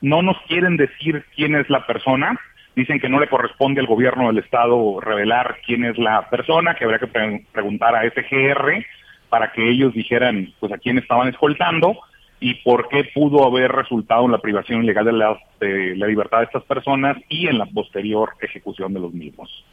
[0.00, 2.38] No nos quieren decir quién es la persona,
[2.74, 6.84] dicen que no le corresponde al gobierno del estado revelar quién es la persona, que
[6.84, 8.84] habría que pre preguntar a FGR
[9.28, 11.98] para que ellos dijeran pues a quién estaban escoltando
[12.40, 16.38] y por qué pudo haber resultado en la privación ilegal de la, de la libertad
[16.38, 19.64] de estas personas y en la posterior ejecución de los mismos.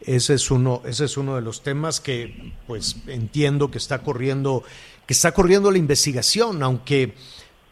[0.00, 4.62] Ese es uno, ese es uno de los temas que, pues, entiendo que está corriendo,
[5.06, 7.14] que está corriendo la investigación, aunque,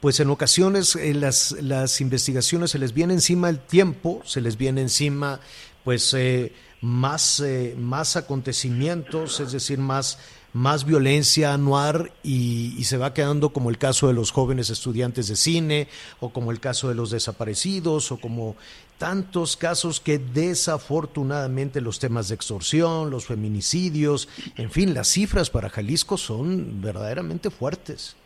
[0.01, 4.57] pues, en ocasiones eh, las, las investigaciones se les viene encima el tiempo, se les
[4.57, 5.41] viene encima,
[5.85, 10.19] pues, eh, más, eh, más acontecimientos, es decir, más
[10.55, 15.27] más violencia anual y, y, se va quedando como el caso de los jóvenes estudiantes
[15.27, 15.89] de cine
[16.21, 18.55] o como el caso de los desaparecidos o como
[18.99, 25.69] tantos casos que desafortunadamente los temas de extorsión, los feminicidios, en fin, las cifras para
[25.69, 28.17] Jalisco son verdaderamente fuertes.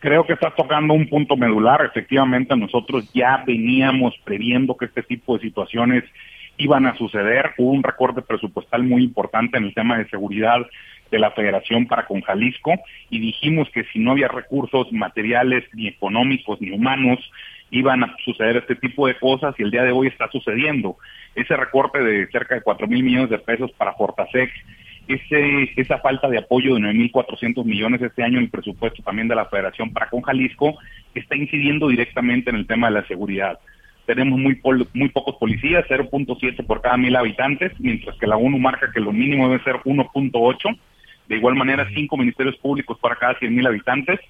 [0.00, 1.84] Creo que estás tocando un punto medular.
[1.84, 6.04] Efectivamente, nosotros ya veníamos previendo que este tipo de situaciones
[6.58, 7.52] iban a suceder.
[7.56, 10.58] Hubo un recorte presupuestal muy importante en el tema de seguridad
[11.10, 12.72] de la federación para con Jalisco
[13.08, 17.18] y dijimos que si no había recursos materiales, ni económicos, ni humanos,
[17.78, 20.96] iban a suceder este tipo de cosas y el día de hoy está sucediendo.
[21.34, 24.50] Ese recorte de cerca de 4 mil millones de pesos para Fortasec,
[25.08, 29.34] ese, esa falta de apoyo de 9.400 millones este año en el presupuesto también de
[29.34, 30.78] la Federación para con Jalisco,
[31.14, 33.58] está incidiendo directamente en el tema de la seguridad.
[34.06, 34.60] Tenemos muy,
[34.92, 39.12] muy pocos policías, 0.7 por cada mil habitantes, mientras que la ONU marca que lo
[39.12, 40.78] mínimo debe ser 1.8
[41.28, 44.20] de igual manera, cinco ministerios públicos para cada 100 mil habitantes.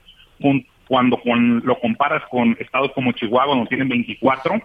[0.86, 1.18] Cuando
[1.64, 4.60] lo comparas con estados como Chihuahua, donde tienen 24,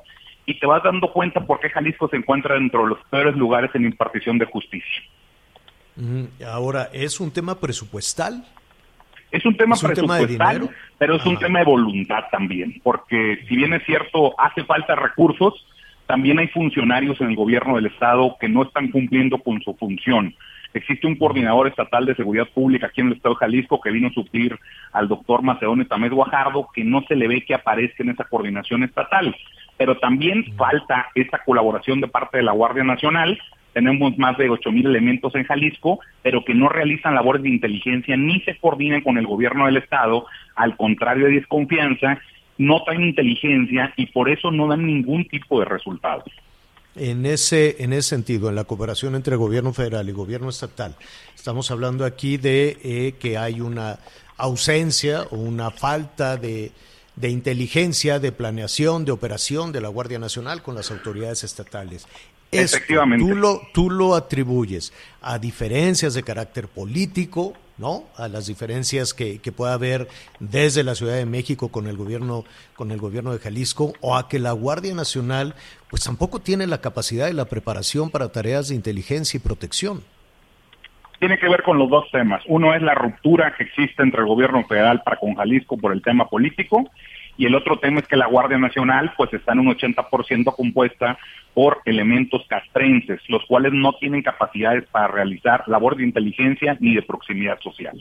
[0.45, 3.69] y te vas dando cuenta por qué Jalisco se encuentra dentro de los peores lugares
[3.75, 5.03] en impartición de justicia.
[6.45, 8.43] Ahora, ¿es un tema presupuestal?
[9.31, 13.85] Es un tema presupuestal, pero es un tema de voluntad también, porque si bien es
[13.85, 15.53] cierto, hace falta recursos,
[16.07, 20.33] también hay funcionarios en el gobierno del Estado que no están cumpliendo con su función.
[20.73, 24.09] Existe un coordinador estatal de seguridad pública aquí en el estado de Jalisco que vino
[24.09, 24.57] a suplir
[24.93, 28.83] al doctor Macedonio Tamés Guajardo, que no se le ve que aparezca en esa coordinación
[28.83, 29.35] estatal.
[29.77, 33.39] Pero también falta esa colaboración de parte de la Guardia Nacional.
[33.73, 38.15] Tenemos más de ocho mil elementos en Jalisco, pero que no realizan labores de inteligencia
[38.15, 40.27] ni se coordinan con el gobierno del estado.
[40.55, 42.19] Al contrario de desconfianza,
[42.59, 46.25] no traen inteligencia y por eso no dan ningún tipo de resultados.
[47.01, 50.97] En ese, en ese sentido, en la cooperación entre gobierno federal y gobierno estatal,
[51.33, 53.99] estamos hablando aquí de eh, que hay una
[54.35, 56.73] ausencia o una falta de,
[57.15, 62.05] de inteligencia, de planeación, de operación de la Guardia Nacional con las autoridades estatales.
[62.51, 63.25] Efectivamente.
[63.25, 68.03] Tú lo, tú lo atribuyes a diferencias de carácter político, ¿no?
[68.17, 70.07] A las diferencias que, que pueda haber
[70.39, 74.27] desde la Ciudad de México con el gobierno, con el gobierno de Jalisco, o a
[74.27, 75.53] que la Guardia Nacional,
[75.89, 80.03] pues tampoco tiene la capacidad y la preparación para tareas de inteligencia y protección.
[81.19, 82.41] Tiene que ver con los dos temas.
[82.47, 86.01] Uno es la ruptura que existe entre el gobierno federal para con Jalisco por el
[86.01, 86.89] tema político
[87.39, 91.17] y el otro tema es que la Guardia Nacional pues está en un 80% compuesta
[91.53, 97.01] por elementos castrenses, los cuales no tienen capacidades para realizar labor de inteligencia ni de
[97.01, 97.97] proximidad social.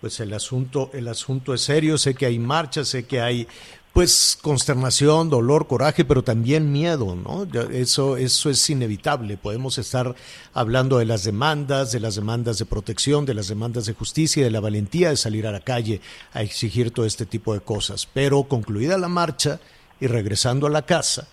[0.00, 3.46] Pues el asunto, el asunto es serio, sé que hay marchas, sé que hay
[3.92, 7.46] pues consternación, dolor, coraje, pero también miedo, ¿no?
[7.70, 9.36] Eso, eso es inevitable.
[9.36, 10.14] Podemos estar
[10.54, 14.50] hablando de las demandas, de las demandas de protección, de las demandas de justicia, de
[14.50, 16.00] la valentía de salir a la calle
[16.32, 18.06] a exigir todo este tipo de cosas.
[18.12, 19.58] Pero concluida la marcha
[20.00, 21.26] y regresando a la casa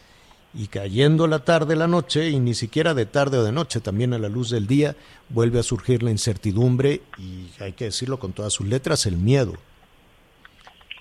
[0.54, 4.14] y cayendo la tarde, la noche, y ni siquiera de tarde o de noche, también
[4.14, 4.96] a la luz del día,
[5.30, 9.54] vuelve a surgir la incertidumbre y hay que decirlo con todas sus letras, el miedo.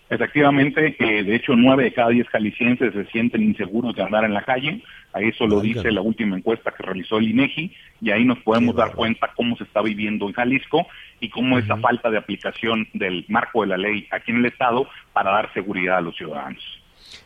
[0.09, 4.35] Efectivamente, eh, de hecho, nueve de cada diez jaliscienses se sienten inseguros de andar en
[4.35, 4.83] la calle.
[5.12, 8.77] A eso lo dice la última encuesta que realizó el INEGI, y ahí nos podemos
[8.77, 10.87] dar cuenta cómo se está viviendo en Jalisco
[11.21, 14.87] y cómo esa falta de aplicación del marco de la ley aquí en el Estado
[15.12, 16.62] para dar seguridad a los ciudadanos.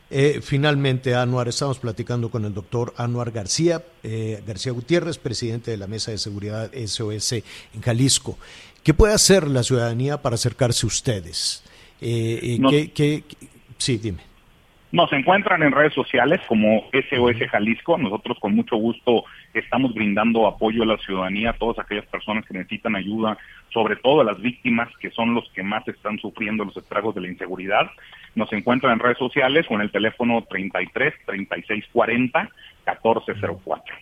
[0.09, 5.77] Eh, finalmente, Anuar, estamos platicando con el doctor Anuar García, eh, García Gutiérrez, presidente de
[5.77, 8.38] la Mesa de Seguridad SOS en Jalisco.
[8.83, 11.62] ¿Qué puede hacer la ciudadanía para acercarse a ustedes?
[12.01, 12.59] Eh,
[12.95, 13.23] ¿qué,
[13.77, 14.31] sí, dime.
[14.93, 17.97] Nos encuentran en redes sociales como SOS Jalisco.
[17.97, 22.55] Nosotros con mucho gusto estamos brindando apoyo a la ciudadanía, a todas aquellas personas que
[22.55, 23.39] necesitan ayuda,
[23.73, 27.21] sobre todo a las víctimas que son los que más están sufriendo los estragos de
[27.21, 27.89] la inseguridad.
[28.35, 32.41] Nos encuentran en redes sociales o en el teléfono 33 36 40
[32.87, 33.95] 1404.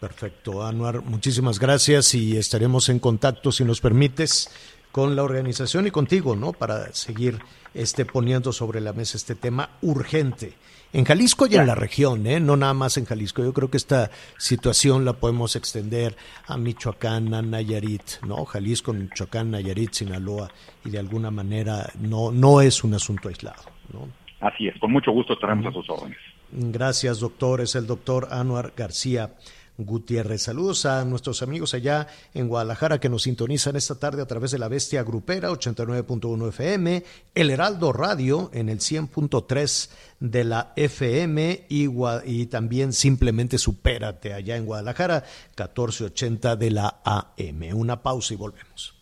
[0.00, 4.48] Perfecto, Anuar, muchísimas gracias y estaremos en contacto, si nos permites,
[4.92, 6.52] con la organización y contigo, ¿no?
[6.52, 7.38] Para seguir
[7.74, 10.54] este, poniendo sobre la mesa este tema urgente.
[10.92, 12.40] En Jalisco y en la región, ¿eh?
[12.40, 13.42] no nada más en Jalisco.
[13.42, 18.46] Yo creo que esta situación la podemos extender a Michoacán, a Nayarit, ¿no?
[18.46, 20.50] Jalisco, Michoacán, Nayarit, Sinaloa,
[20.86, 24.08] y de alguna manera no, no es un asunto aislado, ¿no?
[24.40, 26.18] Así es, con mucho gusto estaremos a sus órdenes.
[26.50, 27.60] Gracias, doctor.
[27.60, 29.34] Es el doctor Anuar García.
[29.78, 30.42] Gutiérrez.
[30.42, 34.58] Saludos a nuestros amigos allá en Guadalajara que nos sintonizan esta tarde a través de
[34.58, 39.88] la Bestia Grupera 89.1 FM, El Heraldo Radio en el 100.3
[40.20, 41.88] de la FM y,
[42.24, 47.62] y, también simplemente supérate allá en Guadalajara 1480 de la AM.
[47.72, 48.94] Una pausa y volvemos.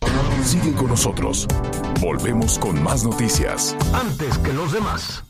[0.43, 1.47] Siguen con nosotros.
[1.99, 3.75] Volvemos con más noticias.
[3.93, 5.23] Antes que los demás.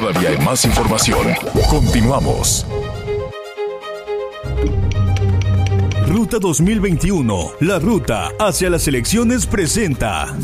[0.00, 1.26] Todavía hay más información.
[1.68, 2.64] Continuamos.
[6.06, 10.36] Ruta 2021, la ruta hacia las elecciones presenta.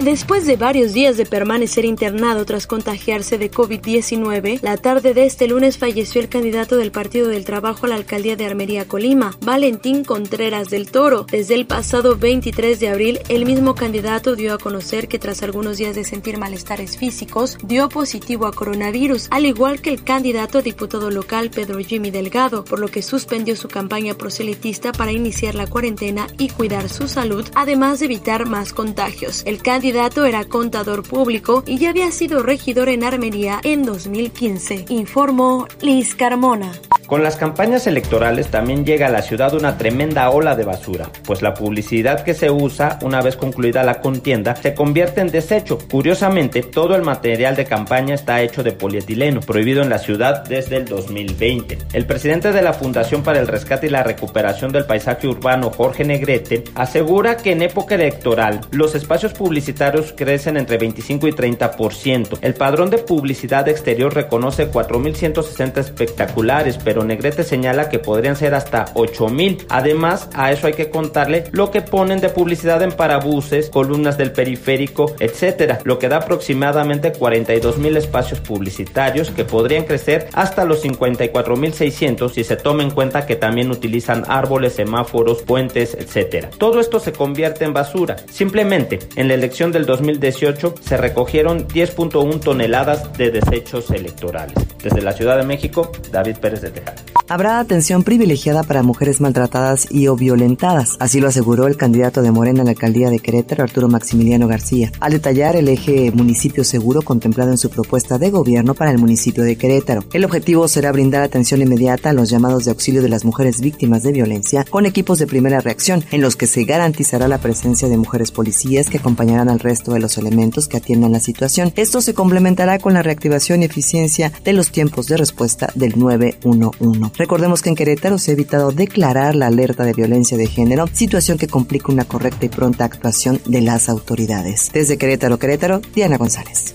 [0.00, 5.46] Después de varios días de permanecer internado tras contagiarse de COVID-19, la tarde de este
[5.46, 10.02] lunes falleció el candidato del Partido del Trabajo a la alcaldía de Armería, Colima, Valentín
[10.02, 11.26] Contreras del Toro.
[11.30, 15.76] Desde el pasado 23 de abril, el mismo candidato dio a conocer que tras algunos
[15.76, 20.62] días de sentir malestares físicos, dio positivo a coronavirus, al igual que el candidato a
[20.62, 25.66] diputado local Pedro Jimmy Delgado, por lo que suspendió su campaña proselitista para iniciar la
[25.66, 29.42] cuarentena y cuidar su salud, además de evitar más contagios.
[29.44, 34.84] El candidato candidato era contador público y ya había sido regidor en Armería en 2015,
[34.88, 36.70] informó Liz Carmona.
[37.08, 41.42] Con las campañas electorales también llega a la ciudad una tremenda ola de basura, pues
[41.42, 45.76] la publicidad que se usa una vez concluida la contienda se convierte en desecho.
[45.90, 50.76] Curiosamente, todo el material de campaña está hecho de polietileno, prohibido en la ciudad desde
[50.76, 51.78] el 2020.
[51.94, 56.04] El presidente de la Fundación para el Rescate y la Recuperación del Paisaje Urbano, Jorge
[56.04, 59.79] Negrete, asegura que en época electoral los espacios publicitarios
[60.16, 62.38] crecen entre 25 y 30%.
[62.42, 68.86] El padrón de publicidad exterior reconoce 4.160 espectaculares, pero Negrete señala que podrían ser hasta
[68.94, 69.66] 8000.
[69.68, 74.32] Además, a eso hay que contarle lo que ponen de publicidad en parabuses, columnas del
[74.32, 80.84] periférico, etcétera, lo que da aproximadamente 42 mil espacios publicitarios que podrían crecer hasta los
[80.84, 86.50] 54.600 si se toma en cuenta que también utilizan árboles, semáforos, puentes, etcétera.
[86.58, 88.16] Todo esto se convierte en basura.
[88.30, 94.54] Simplemente, en la elección del 2018 se recogieron 10.1 toneladas de desechos electorales.
[94.82, 96.96] Desde la Ciudad de México, David Pérez de Tejada.
[97.28, 102.32] Habrá atención privilegiada para mujeres maltratadas y o violentadas, así lo aseguró el candidato de
[102.32, 107.02] Morena a la alcaldía de Querétaro, Arturo Maximiliano García, al detallar el eje municipio seguro
[107.02, 110.02] contemplado en su propuesta de gobierno para el municipio de Querétaro.
[110.12, 114.02] El objetivo será brindar atención inmediata a los llamados de auxilio de las mujeres víctimas
[114.02, 117.96] de violencia con equipos de primera reacción, en los que se garantizará la presencia de
[117.96, 121.72] mujeres policías que acompañarán al resto de los elementos que atiendan la situación.
[121.76, 127.12] Esto se complementará con la reactivación y eficiencia de los tiempos de respuesta del 911.
[127.16, 131.38] Recordemos que en Querétaro se ha evitado declarar la alerta de violencia de género, situación
[131.38, 134.70] que complica una correcta y pronta actuación de las autoridades.
[134.72, 136.74] Desde Querétaro, Querétaro, Diana González.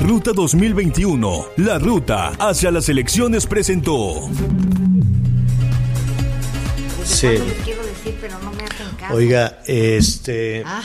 [0.00, 4.28] Ruta 2021, la ruta hacia las elecciones presentó.
[7.04, 7.28] Sí.
[9.12, 10.82] Oiga, este ah,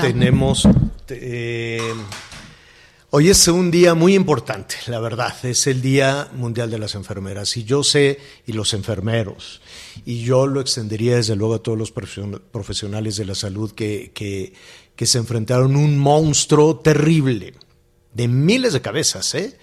[0.00, 0.68] tenemos
[1.10, 1.94] eh,
[3.12, 7.56] Hoy es un día muy importante, la verdad, es el Día Mundial de las Enfermeras
[7.56, 9.60] y yo sé, y los enfermeros,
[10.06, 15.06] y yo lo extendería desde luego a todos los profesionales de la salud que, que,
[15.06, 17.54] se enfrentaron a un monstruo terrible,
[18.14, 19.58] de miles de cabezas, ¿eh?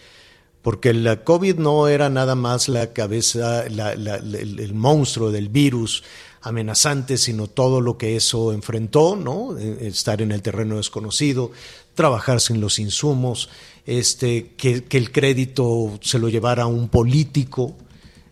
[0.62, 6.04] porque la COVID no era nada más la cabeza, el, monstruo del virus
[6.42, 9.58] amenazante, sino todo lo que eso enfrentó, ¿no?
[9.58, 11.52] Eh, estar en el terreno desconocido,
[11.96, 13.50] trabajar sin los insumos,
[13.86, 17.76] este, que, el crédito se lo llevara un político,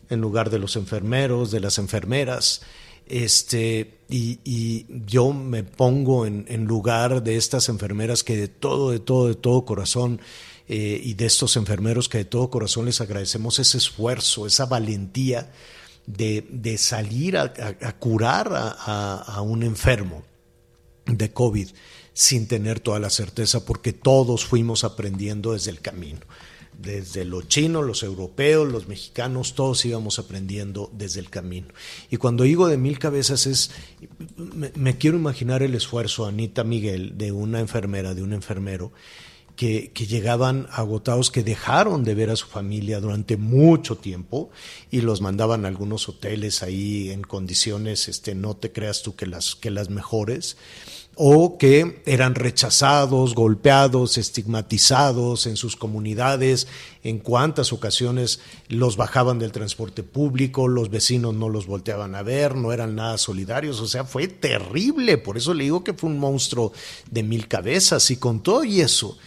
[0.09, 2.61] en lugar de los enfermeros, de las enfermeras.
[3.07, 9.27] Este, y, yo me pongo en, lugar de estas enfermeras que de todo, de todo,
[9.27, 10.19] de todo corazón,
[10.67, 15.51] eh, y de estos enfermeros que de todo corazón les agradecemos ese esfuerzo, esa valentía
[16.07, 17.53] de, salir a,
[17.99, 20.23] curar a, un enfermo
[21.05, 21.69] de COVID
[22.13, 26.21] sin tener toda la certeza, porque todos fuimos aprendiendo desde el camino.
[26.77, 31.67] Desde los chinos, los europeos, los mexicanos, todos íbamos aprendiendo desde el camino.
[32.11, 33.71] Y cuando digo de mil cabezas es,
[34.75, 38.91] me quiero imaginar el esfuerzo, Anita Miguel, de una enfermera, de un enfermero,
[39.55, 44.49] que, llegaban agotados, que dejaron de ver a su familia durante mucho tiempo
[44.91, 49.25] y los mandaban a algunos hoteles ahí en condiciones, este, no te creas tú que
[49.25, 50.57] las, que las mejores,
[51.15, 56.67] o que eran rechazados, golpeados, estigmatizados en sus comunidades,
[57.03, 62.55] en cuántas ocasiones los bajaban del transporte público, los vecinos no los volteaban a ver,
[62.55, 66.19] no eran nada solidarios, o sea, fue terrible, por eso le digo que fue un
[66.19, 66.73] monstruo
[67.09, 69.17] de mil cabezas y con todo y eso,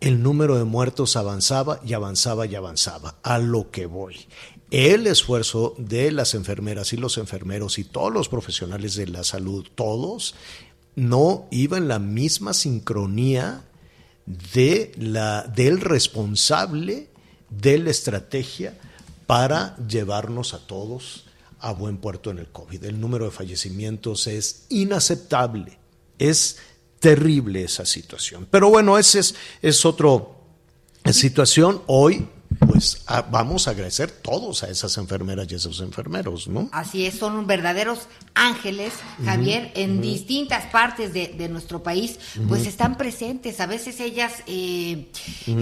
[0.00, 3.18] el número de muertos avanzaba y avanzaba y avanzaba.
[3.22, 4.16] A lo que voy.
[4.70, 9.66] El esfuerzo de las enfermeras y los enfermeros y todos los profesionales de la salud,
[9.74, 10.34] todos,
[10.94, 13.64] no iba en la misma sincronía
[14.26, 17.08] de la, del responsable
[17.48, 18.78] de la estrategia
[19.26, 21.24] para llevarnos a todos
[21.60, 22.84] a buen puerto en el COVID.
[22.84, 25.78] El número de fallecimientos es inaceptable,
[26.18, 26.58] es
[27.00, 28.46] terrible esa situación.
[28.50, 30.36] Pero bueno, ese es, es otro
[31.12, 31.82] situación.
[31.86, 32.28] Hoy
[32.58, 36.68] pues vamos a agradecer todos a esas enfermeras y esos enfermeros, ¿no?
[36.72, 38.00] Así es, son verdaderos
[38.38, 43.60] ángeles, Javier, en distintas partes de, nuestro país, pues están presentes.
[43.60, 45.08] A veces ellas eh,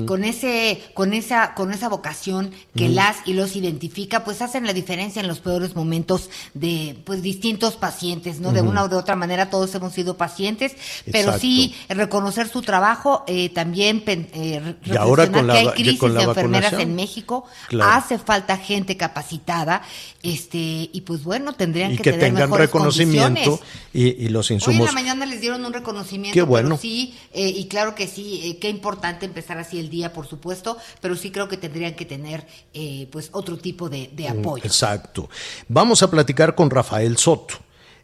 [0.06, 4.72] con ese, con esa, con esa vocación que las y los identifica, pues hacen la
[4.72, 8.52] diferencia en los peores momentos de pues distintos pacientes, ¿no?
[8.52, 10.72] De una o de otra manera todos hemos sido pacientes,
[11.10, 15.98] pero sí reconocer su trabajo, eh, también eh, y ahora con que la, hay crisis
[15.98, 17.44] con la de enfermeras en México,
[17.82, 19.82] hace falta gente capacitada,
[20.22, 23.60] este, y pues bueno, tendrían y que, que tener tengan reconocimiento
[23.92, 24.76] y, los insumos.
[24.76, 26.76] Hoy en la mañana les dieron un reconocimiento, Qué bueno.
[26.76, 30.76] sí, eh, y claro que sí, eh, qué importante empezar así el día, por supuesto,
[31.00, 34.64] pero sí creo que tendrían que tener eh, pues otro tipo de, de Mm, apoyo.
[34.64, 35.28] Exacto.
[35.68, 37.54] Vamos a platicar con Rafael Soto.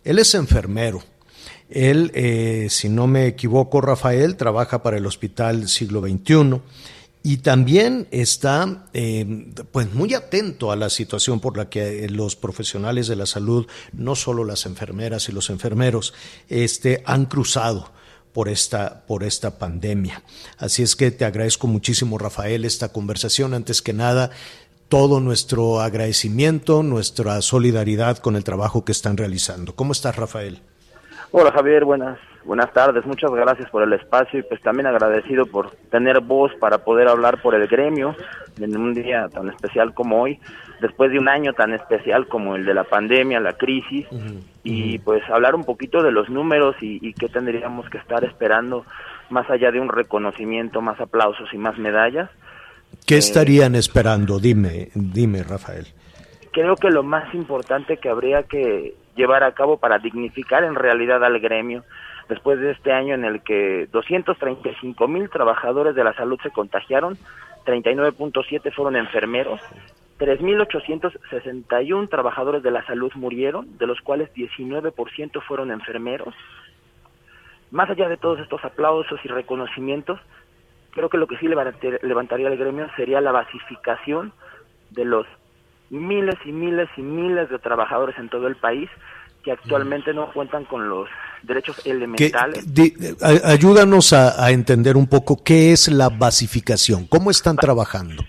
[0.05, 1.03] Él es enfermero.
[1.69, 6.61] Él, si no me equivoco, Rafael trabaja para el Hospital Siglo XXI
[7.23, 13.07] y también está eh, pues muy atento a la situación por la que los profesionales
[13.07, 16.15] de la salud, no solo las enfermeras y los enfermeros,
[16.49, 17.93] este, han cruzado
[18.33, 20.23] por esta, por esta pandemia.
[20.59, 23.55] Así es que te agradezco muchísimo, Rafael, esta conversación.
[23.55, 24.31] Antes que nada,
[24.89, 29.77] todo nuestro agradecimiento, nuestra solidaridad con el trabajo que están realizando.
[29.77, 30.61] ¿Cómo estás, Rafael?
[31.33, 35.71] Hola, Javier, buenas Buenas tardes, muchas gracias por el espacio y pues también agradecido por
[35.91, 38.17] tener voz para poder hablar por el gremio
[38.61, 40.41] en un día tan especial como hoy,
[40.81, 44.07] después de un año tan especial como el de la pandemia, la crisis,
[44.65, 48.85] y pues hablar un poquito de los números y, y qué tendríamos que estar esperando
[49.31, 52.29] más allá de un reconocimiento, más aplausos y más medallas.
[53.07, 54.41] ¿Qué estarían esperando?
[54.41, 55.87] Dime, dime, Rafael.
[56.51, 61.25] Creo que lo más importante que habría que llevar a cabo para dignificar en realidad
[61.25, 61.85] al gremio
[62.29, 67.19] después de este año en el que 235 mil trabajadores de la salud se contagiaron,
[67.67, 69.61] 39.7 fueron enfermeros,
[70.19, 76.35] 3.861 trabajadores de la salud murieron, de los cuales 19% fueron enfermeros.
[77.71, 80.21] Más allá de todos estos aplausos y reconocimientos,
[80.93, 84.33] creo que lo que sí levantaría el gremio sería la basificación
[84.91, 85.27] de los
[85.93, 88.89] miles y miles y miles de trabajadores en todo el país
[89.45, 91.09] que actualmente no cuentan con los
[91.43, 92.65] derechos elementales.
[93.45, 98.23] ayúdanos a, entender un poco qué es la basificación, cómo están trabajando.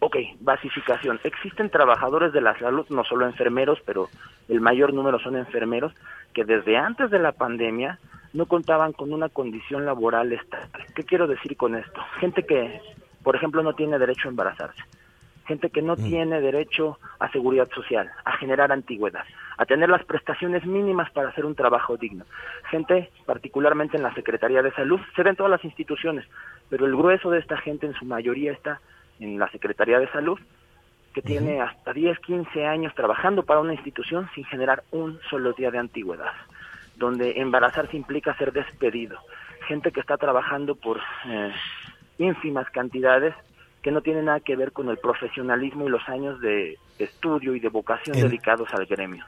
[0.00, 1.18] Ok, basificación.
[1.24, 4.08] Existen trabajadores de la salud, no solo enfermeros, pero
[4.48, 5.92] el mayor número son enfermeros,
[6.34, 7.98] que desde antes de la pandemia
[8.32, 10.84] no contaban con una condición laboral estable.
[10.94, 12.00] ¿Qué quiero decir con esto?
[12.20, 12.80] Gente que,
[13.24, 14.84] por ejemplo, no tiene derecho a embarazarse
[15.48, 16.04] gente que no mm.
[16.04, 19.24] tiene derecho a seguridad social, a generar antigüedad,
[19.56, 22.24] a tener las prestaciones mínimas para hacer un trabajo digno.
[22.70, 26.26] Gente, particularmente en la Secretaría de Salud, se ve en todas las instituciones,
[26.68, 28.80] pero el grueso de esta gente en su mayoría está
[29.18, 30.38] en la Secretaría de Salud,
[31.14, 35.70] que tiene hasta 10, 15 años trabajando para una institución sin generar un solo día
[35.70, 36.32] de antigüedad,
[36.96, 39.18] donde embarazarse implica ser despedido.
[39.66, 41.52] Gente que está trabajando por eh,
[42.18, 43.34] ínfimas cantidades
[43.82, 47.60] que no tiene nada que ver con el profesionalismo y los años de estudio y
[47.60, 49.24] de vocación En- dedicados al gremio.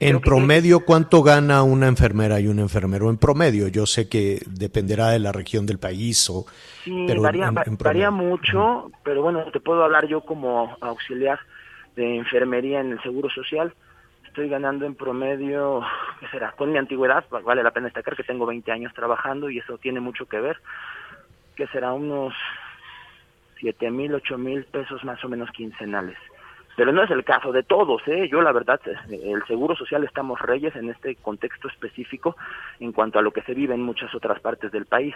[0.00, 3.10] En promedio, ¿cuánto gana una enfermera y un enfermero?
[3.10, 6.46] En promedio, yo sé que dependerá de la región del país o...
[6.84, 8.12] Sí, pero varía, en- va- en varía promedio.
[8.30, 11.40] mucho, pero bueno, te puedo hablar yo como auxiliar
[11.96, 13.74] de enfermería en el Seguro Social.
[14.24, 15.80] Estoy ganando en promedio,
[16.20, 16.52] ¿qué será?
[16.52, 19.78] Con mi antigüedad, va- vale la pena destacar que tengo 20 años trabajando y eso
[19.78, 20.58] tiene mucho que ver,
[21.56, 22.34] que será unos
[23.60, 26.16] 7 mil, 8 mil pesos más o menos quincenales.
[26.76, 28.28] Pero no es el caso de todos, ¿eh?
[28.30, 32.36] Yo la verdad, eh, el Seguro Social estamos reyes en este contexto específico
[32.78, 35.12] en cuanto a lo que se vive en muchas otras partes del país.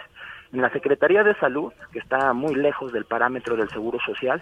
[0.51, 4.41] En la Secretaría de Salud, que está muy lejos del parámetro del Seguro Social,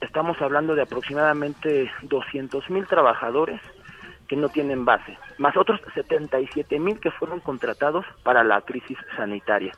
[0.00, 3.60] estamos hablando de aproximadamente 200 mil trabajadores
[4.26, 9.72] que no tienen base, más otros 77 mil que fueron contratados para la crisis sanitaria.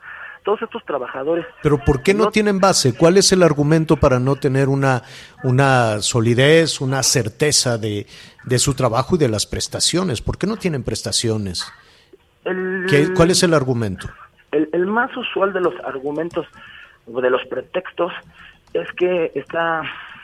[0.45, 2.95] Todos estos trabajadores Pero ¿por qué no tienen base?
[2.95, 5.03] ¿Cuál es el argumento para no tener una,
[5.43, 8.07] una solidez, una certeza de,
[8.45, 10.21] de su trabajo y de las prestaciones?
[10.21, 11.67] ¿Por qué no tienen prestaciones?
[12.45, 14.09] El- ¿Qué- ¿Cuál es el argumento?
[14.53, 16.47] El, el más usual de los argumentos
[17.13, 18.13] o de los pretextos
[18.75, 19.83] es que está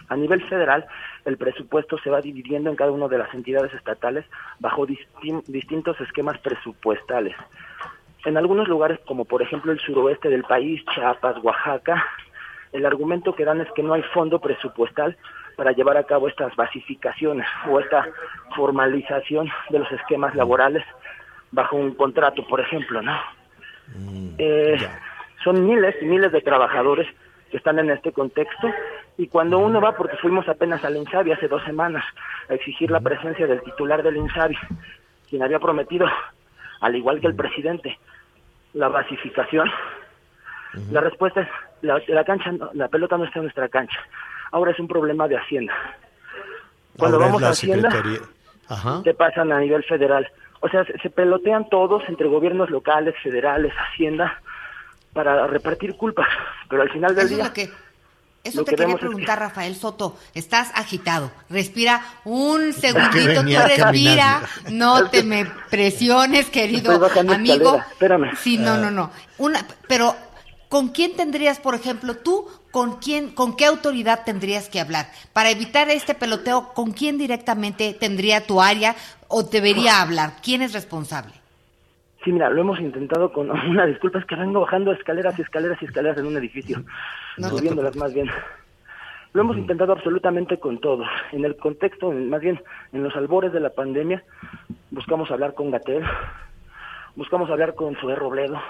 [0.08, 0.86] a nivel federal
[1.24, 4.24] el presupuesto se va dividiendo en cada una de las entidades estatales
[4.58, 7.34] bajo distin- distintos esquemas presupuestales.
[8.24, 12.04] En algunos lugares, como por ejemplo el suroeste del país, Chiapas, Oaxaca,
[12.72, 15.16] el argumento que dan es que no hay fondo presupuestal
[15.56, 18.08] para llevar a cabo estas basificaciones o esta
[18.54, 20.84] formalización de los esquemas laborales
[21.50, 23.18] bajo un contrato, por ejemplo, ¿no?
[24.38, 24.78] Eh,
[25.42, 27.08] son miles y miles de trabajadores
[27.50, 28.70] que están en este contexto
[29.16, 32.04] y cuando uno va, porque fuimos apenas al INSABI hace dos semanas
[32.48, 34.56] a exigir la presencia del titular del INSABI,
[35.28, 36.06] quien había prometido,
[36.80, 37.98] al igual que el presidente,
[38.72, 39.70] la basificación,
[40.90, 41.48] la respuesta es,
[41.82, 43.98] la, la cancha, la pelota no está en nuestra cancha,
[44.52, 45.74] ahora es un problema de Hacienda.
[46.96, 47.90] Cuando Ahora vamos a Hacienda.
[48.68, 49.02] Ajá.
[49.02, 50.28] te pasan a nivel federal.
[50.60, 54.40] O sea, se, se pelotean todos entre gobiernos locales, federales, Hacienda,
[55.12, 56.28] para repartir culpas.
[56.68, 57.70] Pero al final del Eso es día, lo que,
[58.44, 60.16] eso lo te que quería es preguntar, Rafael Soto.
[60.34, 61.30] Estás agitado.
[61.48, 63.76] Respira un segundito, tú respira.
[63.76, 64.46] caminando.
[64.70, 66.92] No te me presiones, querido
[67.28, 67.76] amigo.
[67.92, 68.36] espérame.
[68.42, 68.78] Sí, no, Ah.
[68.78, 69.10] no, no.
[69.38, 70.16] Una, pero,
[70.68, 75.10] ¿con quién tendrías, por ejemplo, tú, con quién, con qué autoridad tendrías que hablar?
[75.32, 78.96] Para evitar este peloteo, ¿con quién directamente tendría tu área
[79.28, 80.36] o debería hablar?
[80.42, 81.32] ¿Quién es responsable?
[82.24, 85.80] Sí, mira, lo hemos intentado con una disculpa, es que vengo bajando escaleras y escaleras
[85.80, 86.82] y escaleras en un edificio,
[87.38, 88.30] No subiéndolas más bien.
[89.32, 91.04] Lo hemos intentado absolutamente con todo.
[91.30, 92.60] En el contexto, más bien
[92.92, 94.24] en los albores de la pandemia,
[94.90, 96.02] buscamos hablar con Gatel,
[97.14, 98.60] buscamos hablar con Zoé Robledo.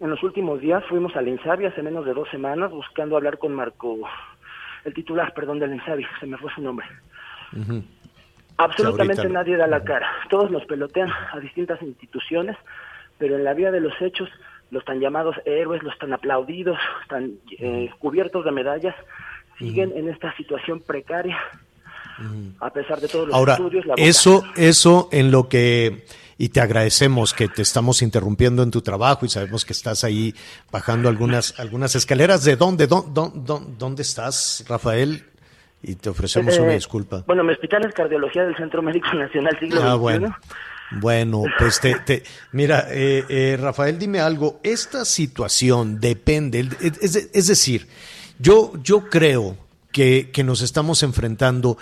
[0.00, 3.54] En los últimos días fuimos al Insabi hace menos de dos semanas buscando hablar con
[3.54, 3.98] Marco,
[4.84, 6.86] el titular, perdón, del Insabi, se me fue su nombre.
[7.54, 7.84] Ujú.
[8.56, 10.08] Absolutamente nadie da la cara.
[10.30, 12.56] Todos nos pelotean a distintas instituciones,
[13.18, 14.28] pero en la vía de los hechos,
[14.70, 16.78] los tan llamados héroes, los tan aplaudidos,
[17.08, 18.94] tan eh, cubiertos de medallas,
[19.58, 21.38] siguen en esta situación precaria,
[22.60, 23.86] a pesar de todos los Ahora, estudios.
[23.86, 26.06] La eso, eso en lo que,
[26.38, 30.34] y te agradecemos que te estamos interrumpiendo en tu trabajo y sabemos que estás ahí
[30.70, 32.44] bajando algunas, algunas escaleras.
[32.44, 35.31] ¿De dónde, dónde, dónde, dónde estás, Rafael?
[35.82, 37.24] Y te ofrecemos Eh, una disculpa.
[37.26, 39.98] Bueno, mi hospital es cardiología del Centro Médico Nacional Siglo Ah, XXI.
[39.98, 40.36] bueno.
[41.00, 42.22] Bueno, pues te, te-
[42.52, 44.60] mira, eh, eh, Rafael, dime algo.
[44.62, 47.88] Esta situación depende, es, es decir,
[48.38, 49.56] yo, yo creo
[49.90, 51.78] que, que nos estamos enfrentando,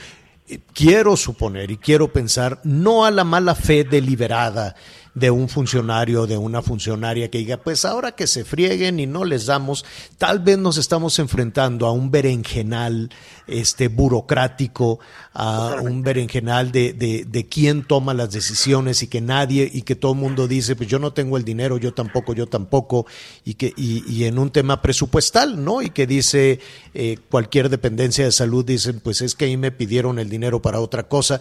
[0.48, 4.76] eh, quiero suponer y quiero pensar, no a la mala fe deliberada
[5.14, 9.24] de un funcionario, de una funcionaria que diga, pues ahora que se frieguen y no
[9.24, 9.84] les damos,
[10.18, 13.11] tal vez nos estamos enfrentando a un berenjenal
[13.46, 15.00] este burocrático,
[15.32, 19.96] a un berenjenal de, de, de quién toma las decisiones y que nadie y que
[19.96, 23.06] todo el mundo dice, pues yo no tengo el dinero, yo tampoco, yo tampoco,
[23.44, 25.82] y que y, y en un tema presupuestal, ¿no?
[25.82, 26.61] Y que dice
[26.94, 30.80] eh, cualquier dependencia de salud, dicen, pues es que ahí me pidieron el dinero para
[30.80, 31.40] otra cosa.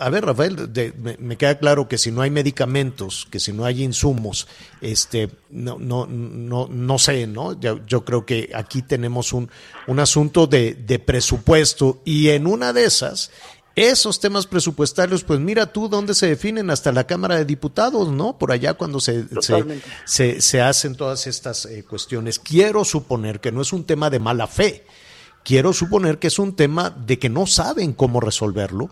[0.00, 3.52] A ver, Rafael, de- me, me queda claro que si no hay medicamentos, que si
[3.52, 4.48] no hay insumos,
[4.80, 7.58] este, no, no, no, no sé, ¿no?
[7.60, 9.50] Yo, yo creo que aquí tenemos un,
[9.86, 13.30] un asunto de, de presupuesto y en una de esas,
[13.76, 18.38] esos temas presupuestarios, pues mira tú dónde se definen hasta la Cámara de Diputados, ¿no?
[18.38, 19.64] Por allá cuando se, se,
[20.06, 22.38] se, se hacen todas estas eh, cuestiones.
[22.38, 24.84] Quiero suponer que no es un tema de mala fe,
[25.44, 28.90] quiero suponer que es un tema de que no saben cómo resolverlo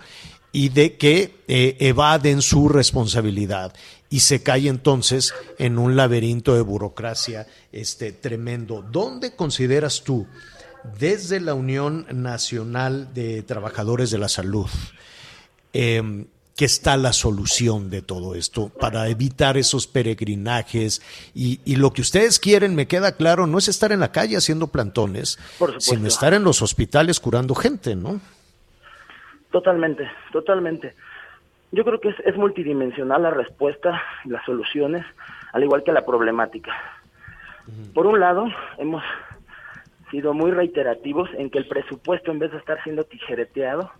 [0.59, 3.73] y de que eh, evaden su responsabilidad
[4.11, 8.83] y se cae entonces en un laberinto de burocracia este tremendo.
[8.83, 10.27] ¿Dónde consideras tú
[10.99, 14.67] desde la Unión Nacional de Trabajadores de la Salud,
[15.75, 21.03] eh, que está la solución de todo esto para evitar esos peregrinajes
[21.37, 24.37] y, y, lo que ustedes quieren, me queda claro, no es estar en la calle
[24.37, 25.39] haciendo plantones,
[25.79, 28.21] sino estar en los hospitales curando gente, ¿no?
[29.51, 30.95] Totalmente, totalmente.
[31.73, 35.05] Yo creo que es, es multidimensional la respuesta las soluciones,
[35.53, 36.73] al igual que la problemática.
[37.93, 38.47] Por un lado,
[38.79, 39.03] hemos
[40.11, 43.91] sido muy reiterativos en que el presupuesto, en vez de estar siendo tijereteado,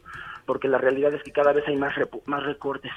[0.47, 1.95] porque la realidad es que cada vez hay más,
[2.25, 2.93] más recortes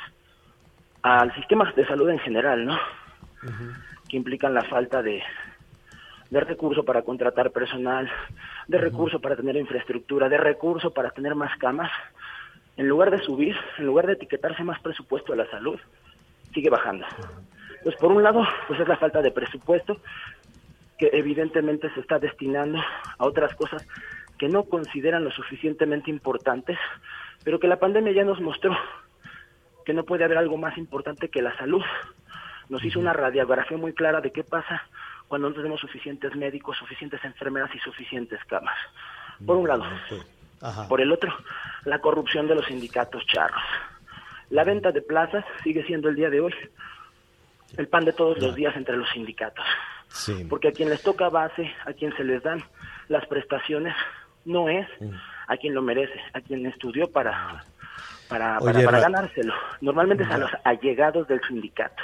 [1.01, 2.79] al sistema de salud en general, ¿no?
[4.07, 5.21] Que implican la falta de,
[6.29, 8.09] de recursos para contratar personal,
[8.67, 11.91] de recursos para tener infraestructura, de recursos para tener más camas.
[12.81, 15.79] En lugar de subir, en lugar de etiquetarse más presupuesto a la salud,
[16.51, 17.05] sigue bajando.
[17.83, 19.97] Pues por un lado, pues es la falta de presupuesto
[20.97, 23.87] que evidentemente se está destinando a otras cosas
[24.39, 26.79] que no consideran lo suficientemente importantes
[27.43, 28.75] pero que la pandemia ya nos mostró
[29.85, 31.83] que no puede haber algo más importante que la salud.
[32.69, 34.81] Nos hizo una radiografía muy clara de qué pasa
[35.27, 38.77] cuando no tenemos suficientes médicos, suficientes enfermeras y suficientes camas.
[39.45, 39.83] Por un lado.
[40.87, 41.33] Por el otro,
[41.85, 43.63] la corrupción de los sindicatos charros.
[44.49, 46.53] La venta de plazas sigue siendo el día de hoy
[47.77, 49.65] el pan de todos los días entre los sindicatos.
[50.49, 52.61] Porque a quien les toca base, a quien se les dan
[53.07, 53.95] las prestaciones,
[54.45, 54.87] no es
[55.47, 57.63] a quien lo merece, a quien estudió para,
[58.27, 59.53] para, para, ganárselo.
[59.79, 62.03] Normalmente es a los allegados del sindicato.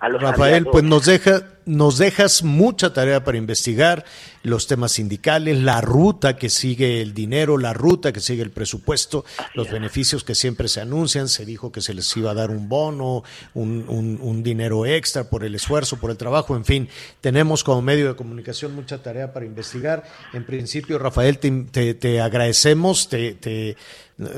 [0.00, 4.04] Rafael, pues nos deja, nos dejas mucha tarea para investigar
[4.44, 9.24] los temas sindicales, la ruta que sigue el dinero, la ruta que sigue el presupuesto,
[9.54, 11.28] los beneficios que siempre se anuncian.
[11.28, 13.24] Se dijo que se les iba a dar un bono,
[13.54, 16.56] un, un, dinero extra por el esfuerzo, por el trabajo.
[16.56, 16.88] En fin,
[17.20, 20.04] tenemos como medio de comunicación mucha tarea para investigar.
[20.32, 23.76] En principio, Rafael, te, te, agradecemos, te, te eh,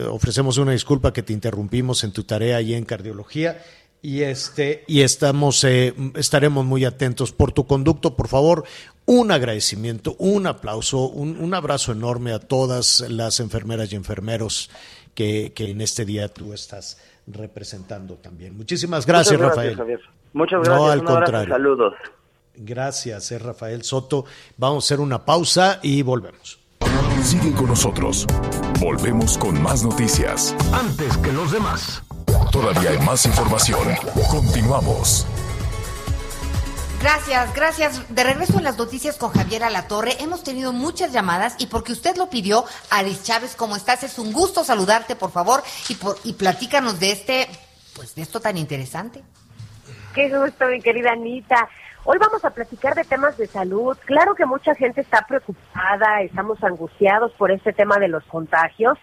[0.08, 3.62] ofrecemos una disculpa que te interrumpimos en tu tarea ahí en cardiología
[4.02, 8.16] y este y estamos eh, estaremos muy atentos por tu conducto.
[8.16, 8.64] Por favor
[9.06, 14.70] un agradecimiento un aplauso un, abrazo enorme a todas las enfermeras y enfermeros
[15.14, 18.56] que, en este día tú estás representando también.
[18.56, 19.76] Muchísimas gracias, Rafael.
[20.32, 20.76] Muchas gracias.
[20.76, 21.54] no al contrario.
[21.54, 21.94] saludos.
[22.56, 24.24] Gracias es Rafael Soto.
[24.56, 26.58] Vamos a hacer una pausa y volvemos.
[27.22, 28.26] Sigue con nosotros.
[28.80, 30.56] Volvemos con más noticias.
[30.72, 32.02] Antes que los demás
[32.50, 33.80] Todavía hay más información.
[34.30, 35.26] Continuamos.
[37.00, 38.14] Gracias, gracias.
[38.14, 40.22] De regreso en las noticias con Javier Alatorre.
[40.22, 44.02] Hemos tenido muchas llamadas y porque usted lo pidió, Aris Chávez, ¿cómo estás?
[44.02, 47.48] Es un gusto saludarte, por favor, y, por, y platícanos de este,
[47.96, 49.22] pues de esto tan interesante.
[50.14, 51.68] Qué gusto, mi querida Anita.
[52.04, 53.96] Hoy vamos a platicar de temas de salud.
[54.04, 58.98] Claro que mucha gente está preocupada, estamos angustiados por este tema de los contagios.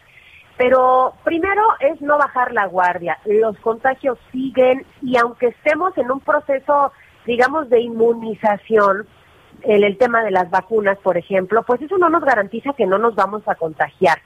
[0.57, 3.19] Pero primero es no bajar la guardia.
[3.25, 6.91] Los contagios siguen y aunque estemos en un proceso,
[7.25, 9.07] digamos, de inmunización,
[9.63, 12.97] en el tema de las vacunas, por ejemplo, pues eso no nos garantiza que no
[12.97, 14.19] nos vamos a contagiar.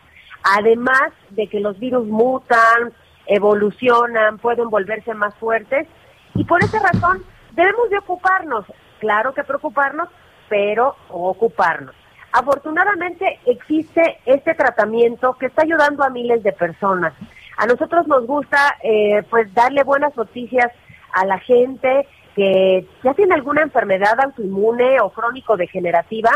[0.44, 2.94] Además de que los virus mutan,
[3.28, 5.88] evolucionan, pueden volverse más fuertes
[6.34, 7.24] y por esa razón
[7.54, 8.66] debemos de ocuparnos.
[9.00, 10.10] Claro que preocuparnos,
[10.50, 11.96] pero ocuparnos.
[12.34, 17.14] Afortunadamente existe este tratamiento que está ayudando a miles de personas.
[17.58, 20.72] A nosotros nos gusta eh, pues darle buenas noticias
[21.14, 26.32] a la gente que ya tiene alguna enfermedad autoinmune o crónico-degenerativa.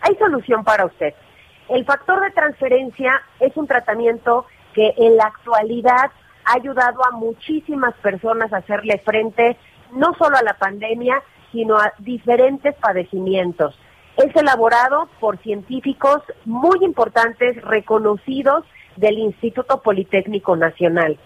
[0.00, 1.14] Hay solución para usted.
[1.68, 6.10] El factor de transferencia es un tratamiento que en la actualidad
[6.44, 9.56] ha ayudado a muchísimas personas a hacerle frente
[9.92, 11.22] no solo a la pandemia,
[11.52, 13.78] sino a diferentes padecimientos.
[14.16, 18.64] Es elaborado por científicos muy importantes, reconocidos
[18.96, 21.18] del Instituto Politécnico Nacional.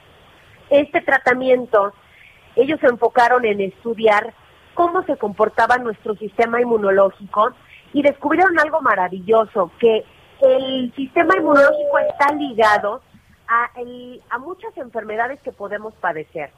[0.70, 1.92] Este tratamiento,
[2.56, 4.34] ellos se enfocaron en estudiar
[4.74, 7.52] cómo se comportaba nuestro sistema inmunológico
[7.92, 10.04] y descubrieron algo maravilloso, que
[10.40, 13.02] el sistema inmunológico está ligado
[13.46, 13.70] a,
[14.30, 16.50] a muchas enfermedades que podemos padecer.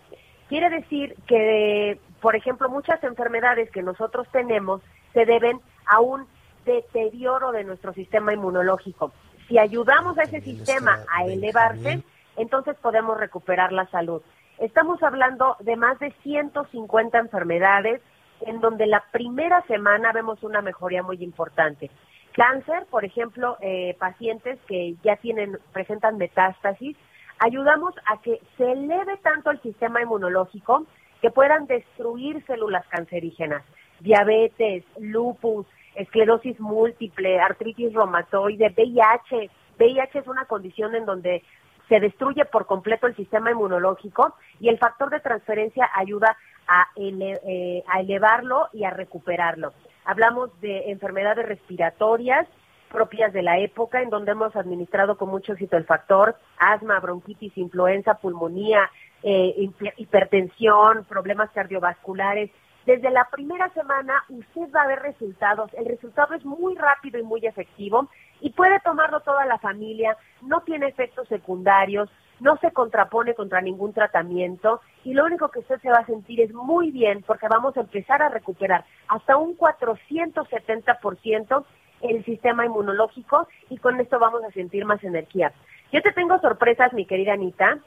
[0.49, 4.83] Quiere decir que, por ejemplo, muchas enfermedades que nosotros tenemos
[5.15, 6.27] se deben a un
[6.65, 9.13] deterioro de nuestro sistema inmunológico.
[9.49, 12.03] Si ayudamos a ese sistema a elevarse,
[12.37, 14.23] entonces podemos recuperar la salud.
[14.59, 18.01] Estamos hablando de más de 150 enfermedades
[18.47, 21.91] en donde la primera semana vemos una mejoría muy importante.
[22.33, 26.97] Cáncer, por ejemplo, eh, pacientes que ya tienen, presentan metástasis,
[27.39, 30.87] ayudamos a que se eleve tanto el sistema inmunológico
[31.21, 33.63] que puedan destruir células cancerígenas
[34.03, 39.51] diabetes, lupus, esclerosis múltiple, artritis reumatoide, VIH.
[39.79, 41.43] VIH es una condición en donde
[41.89, 46.37] se destruye por completo el sistema inmunológico y el factor de transferencia ayuda
[46.69, 49.73] a, eh, a elevarlo y a recuperarlo.
[50.05, 52.47] Hablamos de enfermedades respiratorias
[52.93, 57.57] propias de la época, en donde hemos administrado con mucho éxito el factor asma, bronquitis,
[57.57, 58.91] influenza, pulmonía,
[59.23, 62.51] eh, hipertensión, problemas cardiovasculares.
[62.87, 65.73] Desde la primera semana usted va a ver resultados.
[65.75, 68.09] El resultado es muy rápido y muy efectivo
[68.41, 72.11] y puede tomarlo toda la familia, no tiene efectos secundarios,
[72.41, 76.41] no se contrapone contra ningún tratamiento y lo único que usted se va a sentir
[76.41, 81.65] es muy bien porque vamos a empezar a recuperar hasta un 470%
[82.01, 85.53] el sistema inmunológico y con esto vamos a sentir más energía.
[85.93, 87.79] Yo te tengo sorpresas, mi querida Anita,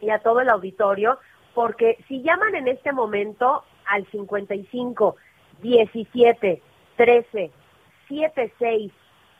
[0.00, 1.18] y a todo el auditorio,
[1.54, 5.16] porque si llaman en este momento al 55
[5.62, 6.62] 17
[6.96, 7.50] 13
[8.08, 8.92] 76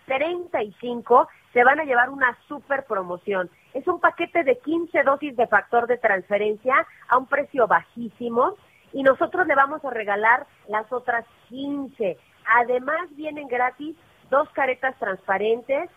[0.07, 3.51] 35 se van a llevar una super promoción.
[3.75, 8.57] Es un paquete de 15 dosis de factor de transferencia a un precio bajísimo
[8.93, 12.17] y nosotros le vamos a regalar las otras 15.
[12.57, 13.97] Además vienen gratis
[14.31, 15.91] dos caretas transparentes,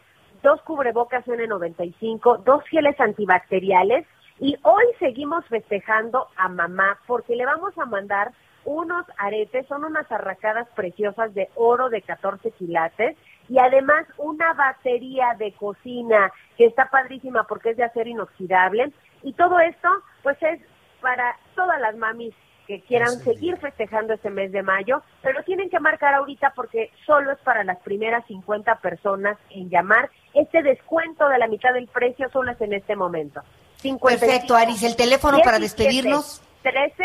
[0.43, 4.05] dos cubrebocas N95, dos geles antibacteriales
[4.41, 8.31] y hoy seguimos festejando a mamá porque le vamos a mandar
[8.65, 13.15] unos aretes, son unas arracadas preciosas de oro de 14 quilates
[13.47, 19.33] y además una batería de cocina que está padrísima porque es de acero inoxidable y
[19.33, 19.87] todo esto
[20.23, 20.59] pues es
[21.01, 22.33] para todas las mamis
[22.65, 27.31] que quieran seguir festejando este mes de mayo, pero tienen que marcar ahorita porque solo
[27.31, 30.09] es para las primeras 50 personas en llamar.
[30.33, 33.41] Este descuento de la mitad del precio solo es en este momento.
[33.81, 36.41] Perfecto, Aris, el teléfono para despedirnos.
[36.63, 37.03] 13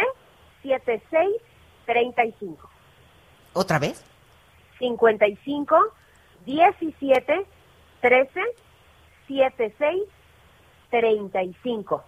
[0.62, 1.28] 76
[1.86, 2.70] 35.
[3.52, 4.02] ¿Otra vez?
[4.78, 5.76] 55
[6.44, 7.46] 17
[8.00, 8.40] 13
[9.28, 10.02] 76
[10.90, 12.04] 35.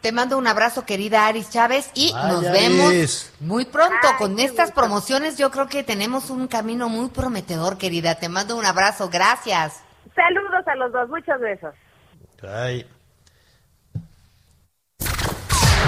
[0.00, 5.36] Te mando un abrazo, querida Aris Chávez, y nos vemos muy pronto con estas promociones.
[5.36, 8.14] Yo creo que tenemos un camino muy prometedor, querida.
[8.14, 9.82] Te mando un abrazo, gracias.
[10.14, 11.74] Saludos a los dos, muchos besos.